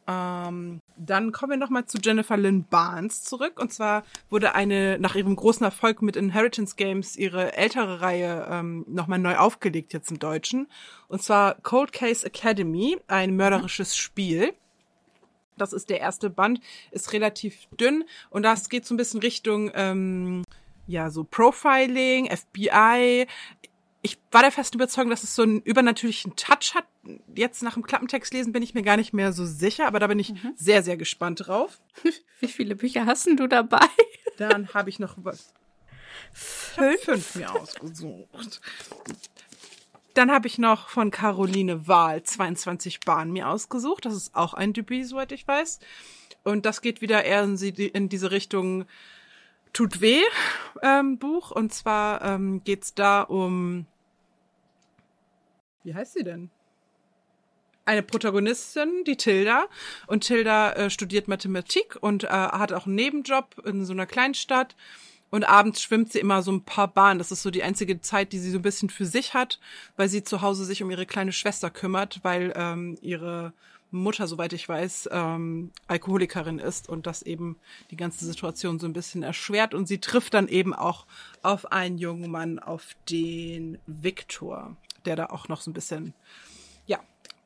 [0.08, 3.60] Ähm, dann kommen wir nochmal zu Jennifer Lynn Barnes zurück.
[3.60, 8.86] Und zwar wurde eine, nach ihrem großen Erfolg mit Inheritance Games, ihre ältere Reihe ähm,
[8.88, 10.68] nochmal neu aufgelegt jetzt im Deutschen.
[11.10, 14.54] Und zwar Cold Case Academy, ein mörderisches Spiel.
[15.58, 19.72] Das ist der erste Band, ist relativ dünn und das geht so ein bisschen Richtung
[19.74, 20.44] ähm,
[20.86, 23.28] ja so Profiling, FBI
[24.02, 26.86] ich war der festen Überzeugung, dass es so einen übernatürlichen Touch hat.
[27.36, 30.08] Jetzt nach dem Klappentext lesen bin ich mir gar nicht mehr so sicher, aber da
[30.08, 30.54] bin ich mhm.
[30.56, 31.80] sehr, sehr gespannt drauf.
[32.40, 33.88] Wie viele Bücher hast du dabei?
[34.38, 35.54] Dann habe ich noch was.
[36.32, 37.02] Fünf?
[37.02, 38.62] fünf mir ausgesucht.
[40.14, 44.06] Dann habe ich noch von Caroline Wahl 22 Bahnen mir ausgesucht.
[44.06, 45.80] Das ist auch ein Debüt, soweit ich weiß.
[46.44, 48.86] Und das geht wieder eher in, in diese Richtung
[49.78, 50.24] Tut weh
[50.82, 51.52] ähm, Buch.
[51.52, 53.86] Und zwar ähm, geht da um
[55.84, 56.50] wie heißt sie denn?
[57.86, 59.68] Eine Protagonistin, die Tilda.
[60.08, 64.76] Und Tilda äh, studiert Mathematik und äh, hat auch einen Nebenjob in so einer Kleinstadt.
[65.30, 67.20] Und abends schwimmt sie immer so ein paar Bahnen.
[67.20, 69.60] Das ist so die einzige Zeit, die sie so ein bisschen für sich hat,
[69.96, 73.54] weil sie zu Hause sich um ihre kleine Schwester kümmert, weil ähm, ihre
[73.92, 77.58] Mutter, soweit ich weiß, ähm, Alkoholikerin ist und das eben
[77.92, 79.74] die ganze Situation so ein bisschen erschwert.
[79.74, 81.06] Und sie trifft dann eben auch
[81.42, 84.76] auf einen jungen Mann, auf den Viktor,
[85.06, 86.14] der da auch noch so ein bisschen,
[86.86, 87.00] ja,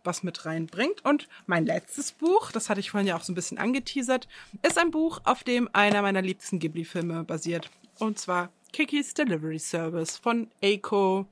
[0.04, 1.06] was mit reinbringt.
[1.06, 4.28] Und mein letztes Buch, das hatte ich vorhin ja auch so ein bisschen angeteasert,
[4.64, 7.70] ist ein Buch, auf dem einer meiner liebsten Ghibli-Filme basiert.
[8.00, 11.28] Und zwar Kikis Delivery Service von Eiko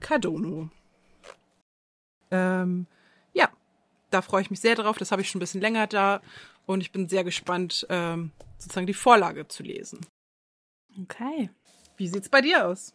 [0.00, 0.70] Kadono.
[2.30, 2.86] Ähm,
[4.12, 4.98] da freue ich mich sehr drauf.
[4.98, 6.20] Das habe ich schon ein bisschen länger da
[6.66, 10.00] und ich bin sehr gespannt, ähm, sozusagen die Vorlage zu lesen.
[11.00, 11.50] Okay.
[11.96, 12.94] Wie sieht's bei dir aus?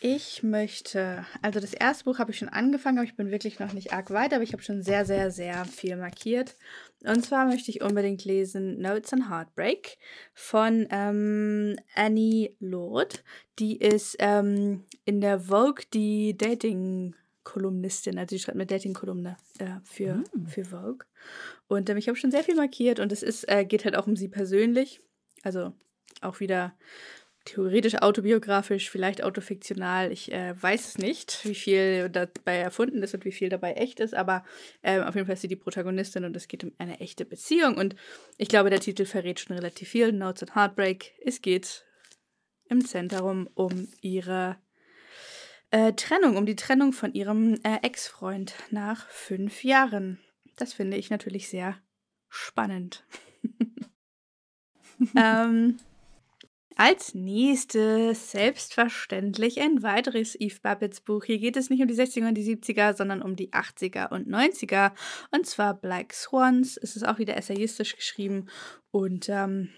[0.00, 3.72] Ich möchte, also das erste Buch habe ich schon angefangen, aber ich bin wirklich noch
[3.72, 6.56] nicht arg weit, aber ich habe schon sehr, sehr, sehr viel markiert.
[7.04, 9.96] Und zwar möchte ich unbedingt lesen Notes on Heartbreak
[10.34, 13.24] von ähm, Annie Lord.
[13.58, 16.36] Die ist ähm, in der Vogue die
[17.56, 20.46] Dating-Kolumnistin, also sie schreibt eine Dating-Kolumne äh, für, mm.
[20.46, 21.06] für Vogue.
[21.68, 24.06] Und ähm, ich habe schon sehr viel markiert und es ist, äh, geht halt auch
[24.06, 25.00] um sie persönlich.
[25.42, 25.72] Also
[26.20, 26.74] auch wieder
[27.44, 30.10] theoretisch autobiografisch, vielleicht autofiktional.
[30.10, 34.00] Ich äh, weiß es nicht, wie viel dabei erfunden ist und wie viel dabei echt
[34.00, 34.44] ist, aber
[34.82, 37.76] ähm, auf jeden Fall ist sie die Protagonistin und es geht um eine echte Beziehung.
[37.76, 37.94] Und
[38.36, 40.12] ich glaube, der Titel verrät schon relativ viel.
[40.12, 41.12] Notes on Heartbreak.
[41.24, 41.84] Es geht
[42.68, 44.56] im Zentrum um ihre
[45.76, 50.18] äh, Trennung, um die Trennung von ihrem äh, Ex-Freund nach fünf Jahren.
[50.56, 51.76] Das finde ich natürlich sehr
[52.30, 53.04] spannend.
[55.16, 55.76] ähm,
[56.76, 61.24] als nächstes selbstverständlich ein weiteres Eve Babbitts Buch.
[61.24, 64.28] Hier geht es nicht um die 60er und die 70er, sondern um die 80er und
[64.28, 64.92] 90er.
[65.30, 66.78] Und zwar Black Swans.
[66.78, 68.46] Es ist auch wieder essayistisch geschrieben
[68.90, 69.68] und ähm,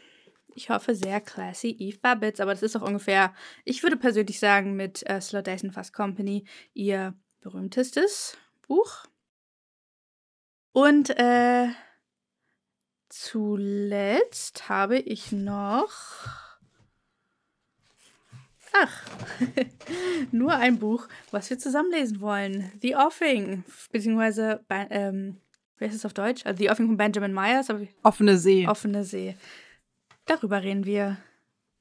[0.58, 2.40] ich hoffe sehr classy Eve Babbitts.
[2.40, 3.32] Aber das ist auch ungefähr,
[3.64, 6.44] ich würde persönlich sagen, mit äh, and Fast Company
[6.74, 8.36] ihr berühmtestes
[8.66, 9.04] Buch.
[10.72, 11.68] Und äh,
[13.08, 15.92] zuletzt habe ich noch
[18.74, 19.02] Ach,
[20.32, 22.70] nur ein Buch, was wir zusammen lesen wollen.
[22.82, 25.38] The Offing, beziehungsweise, ähm,
[25.78, 26.44] wie heißt es auf Deutsch?
[26.44, 27.68] Also The Offing von Benjamin Myers.
[28.02, 28.68] Offene See.
[28.68, 29.36] Offene See.
[30.28, 31.16] Darüber reden wir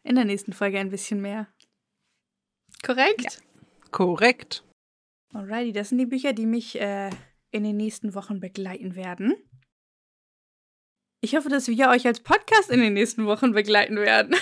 [0.03, 1.47] in der nächsten Folge ein bisschen mehr.
[2.81, 3.23] Korrekt?
[3.23, 3.31] Ja.
[3.91, 4.63] Korrekt.
[5.33, 7.09] Alrighty, das sind die Bücher, die mich äh,
[7.51, 9.35] in den nächsten Wochen begleiten werden.
[11.21, 14.35] Ich hoffe, dass wir euch als Podcast in den nächsten Wochen begleiten werden.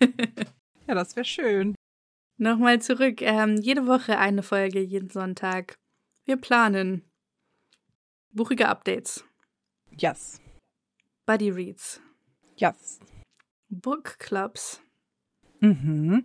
[0.88, 1.76] Ja, das wäre schön.
[2.38, 3.22] Nochmal zurück.
[3.22, 5.76] Ähm, jede Woche eine Folge, jeden Sonntag.
[6.24, 7.08] Wir planen.
[8.32, 9.24] Buchige Updates.
[9.96, 10.40] Yes.
[11.24, 12.00] Buddy Reads.
[12.56, 12.98] Yes.
[13.80, 14.80] Book Clubs.
[15.60, 16.24] Mhm.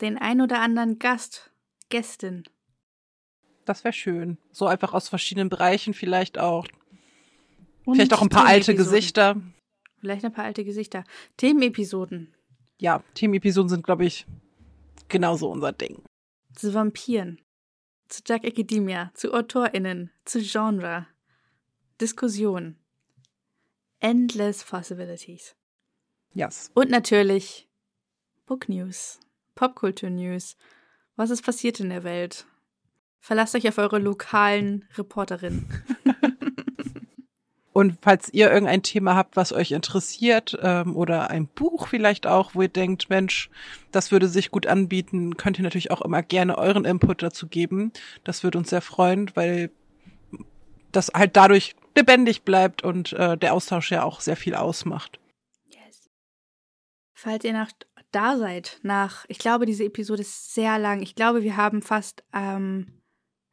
[0.00, 1.50] Den ein oder anderen Gast,
[1.88, 2.44] Gästin.
[3.64, 4.38] Das wäre schön.
[4.52, 6.66] So einfach aus verschiedenen Bereichen vielleicht auch.
[7.84, 9.40] Und vielleicht auch ein paar alte Gesichter.
[9.98, 11.04] Vielleicht ein paar alte Gesichter.
[11.36, 12.36] Themenepisoden
[12.78, 14.26] ja, Team-Episoden sind, glaube ich,
[15.08, 16.02] genauso unser Ding.
[16.54, 17.40] Zu Vampiren,
[18.08, 21.06] zu Jack Academia, zu AutorInnen, zu Genre,
[22.00, 22.76] Diskussion.
[24.00, 25.56] Endless possibilities.
[26.36, 26.70] Yes.
[26.74, 27.66] Und natürlich
[28.44, 29.18] Book News,
[29.54, 30.58] Popkultur News.
[31.16, 32.44] Was ist passiert in der Welt?
[33.20, 35.66] Verlasst euch auf eure lokalen Reporterinnen.
[37.72, 42.54] Und falls ihr irgendein Thema habt, was euch interessiert, ähm, oder ein Buch vielleicht auch,
[42.54, 43.48] wo ihr denkt, Mensch,
[43.90, 47.92] das würde sich gut anbieten, könnt ihr natürlich auch immer gerne euren Input dazu geben.
[48.24, 49.70] Das würde uns sehr freuen, weil
[50.92, 55.18] das halt dadurch lebendig bleibt und äh, der Austausch ja auch sehr viel ausmacht.
[57.18, 57.72] Falls ihr nach
[58.10, 61.00] da seid, nach, ich glaube, diese Episode ist sehr lang.
[61.00, 63.00] Ich glaube, wir haben fast ähm,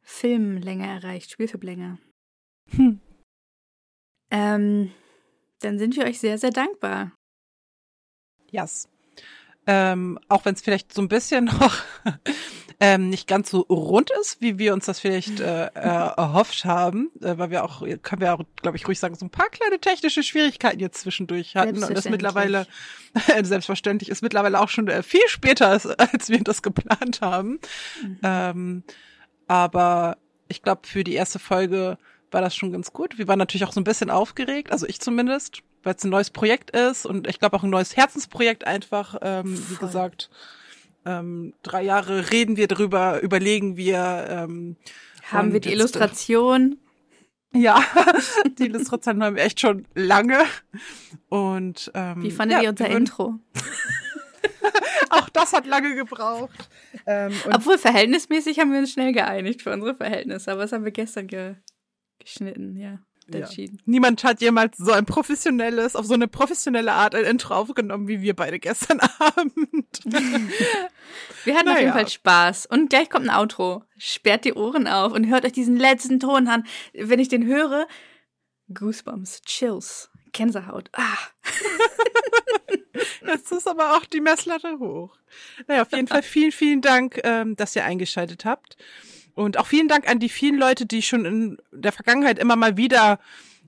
[0.02, 1.98] Filmlänge erreicht, Spielfilmlänge.
[2.70, 3.00] Hm.
[4.30, 4.92] Ähm,
[5.60, 7.12] dann sind wir euch sehr, sehr dankbar.
[8.50, 8.88] Yes.
[9.66, 11.82] Ähm, auch wenn es vielleicht so ein bisschen noch
[12.80, 17.10] ähm, nicht ganz so rund ist, wie wir uns das vielleicht äh, äh, erhofft haben,
[17.20, 19.78] äh, weil wir auch, können wir auch, glaube ich, ruhig sagen, so ein paar kleine
[19.78, 22.66] technische Schwierigkeiten jetzt zwischendurch hatten und das mittlerweile
[23.42, 27.60] selbstverständlich ist mittlerweile auch schon äh, viel später, als, als wir das geplant haben.
[28.02, 28.18] Mhm.
[28.22, 28.82] Ähm,
[29.46, 30.18] aber
[30.48, 31.98] ich glaube, für die erste Folge
[32.30, 33.18] war das schon ganz gut.
[33.18, 36.30] Wir waren natürlich auch so ein bisschen aufgeregt, also ich zumindest, weil es ein neues
[36.30, 40.30] Projekt ist und ich glaube auch ein neues Herzensprojekt einfach, ähm, wie gesagt.
[41.06, 44.26] Ähm, drei Jahre reden wir drüber, überlegen wir.
[44.28, 44.76] Ähm,
[45.24, 46.78] haben wir die Illustration?
[47.52, 47.82] Ja,
[48.58, 50.38] die Illustration haben wir echt schon lange.
[51.28, 53.38] Und ähm, wie fandet ja, ihr unser Intro?
[55.10, 56.68] auch das hat lange gebraucht.
[57.06, 60.92] Ähm, Obwohl verhältnismäßig haben wir uns schnell geeinigt für unsere Verhältnisse, aber das haben wir
[60.92, 61.54] gestern ge
[62.18, 62.98] geschnitten, ja.
[63.32, 63.76] Entschieden.
[63.78, 63.82] Ja.
[63.86, 68.20] Niemand hat jemals so ein professionelles, auf so eine professionelle Art ein Intro aufgenommen, wie
[68.20, 70.00] wir beide gestern Abend.
[71.44, 71.72] wir hatten naja.
[71.72, 72.66] auf jeden Fall Spaß.
[72.66, 73.84] Und gleich kommt ein Outro.
[73.96, 76.64] Sperrt die Ohren auf und hört euch diesen letzten Ton an.
[76.92, 77.86] Wenn ich den höre,
[78.72, 80.90] Goosebumps, Chills, Gänsehaut.
[80.92, 81.18] Ah.
[83.26, 85.16] Jetzt ist aber auch die Messlatte hoch.
[85.66, 88.76] Naja, auf jeden Fall vielen, vielen Dank, ähm, dass ihr eingeschaltet habt.
[89.34, 92.76] Und auch vielen Dank an die vielen Leute, die schon in der Vergangenheit immer mal
[92.76, 93.18] wieder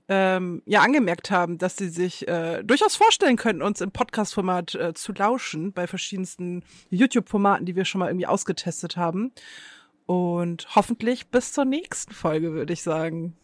[0.09, 4.93] ähm, ja angemerkt haben, dass sie sich äh, durchaus vorstellen könnten, uns im Podcast-Format äh,
[4.93, 9.33] zu lauschen, bei verschiedensten YouTube-Formaten, die wir schon mal irgendwie ausgetestet haben.
[10.05, 13.35] Und hoffentlich bis zur nächsten Folge, würde ich sagen.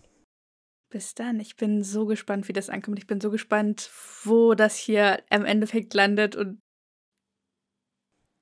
[0.89, 1.39] Bis dann.
[1.41, 2.99] Ich bin so gespannt, wie das ankommt.
[2.99, 3.89] Ich bin so gespannt,
[4.23, 6.59] wo das hier im Endeffekt landet und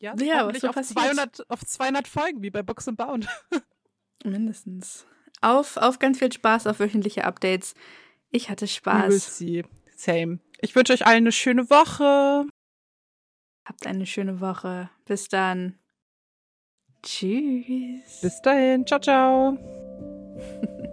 [0.01, 0.99] ja, ja was so auf passiert.
[0.99, 3.27] 200, auf 200 Folgen, wie bei Box and Bound.
[4.23, 5.05] Mindestens.
[5.41, 7.73] Auf, auf ganz viel Spaß, auf wöchentliche Updates.
[8.29, 9.37] Ich hatte Spaß.
[9.37, 9.63] Sie.
[9.95, 10.39] Same.
[10.61, 12.47] Ich wünsche euch allen eine schöne Woche.
[13.65, 14.89] Habt eine schöne Woche.
[15.05, 15.77] Bis dann.
[17.03, 18.21] Tschüss.
[18.21, 18.85] Bis dahin.
[18.85, 19.57] Ciao, ciao.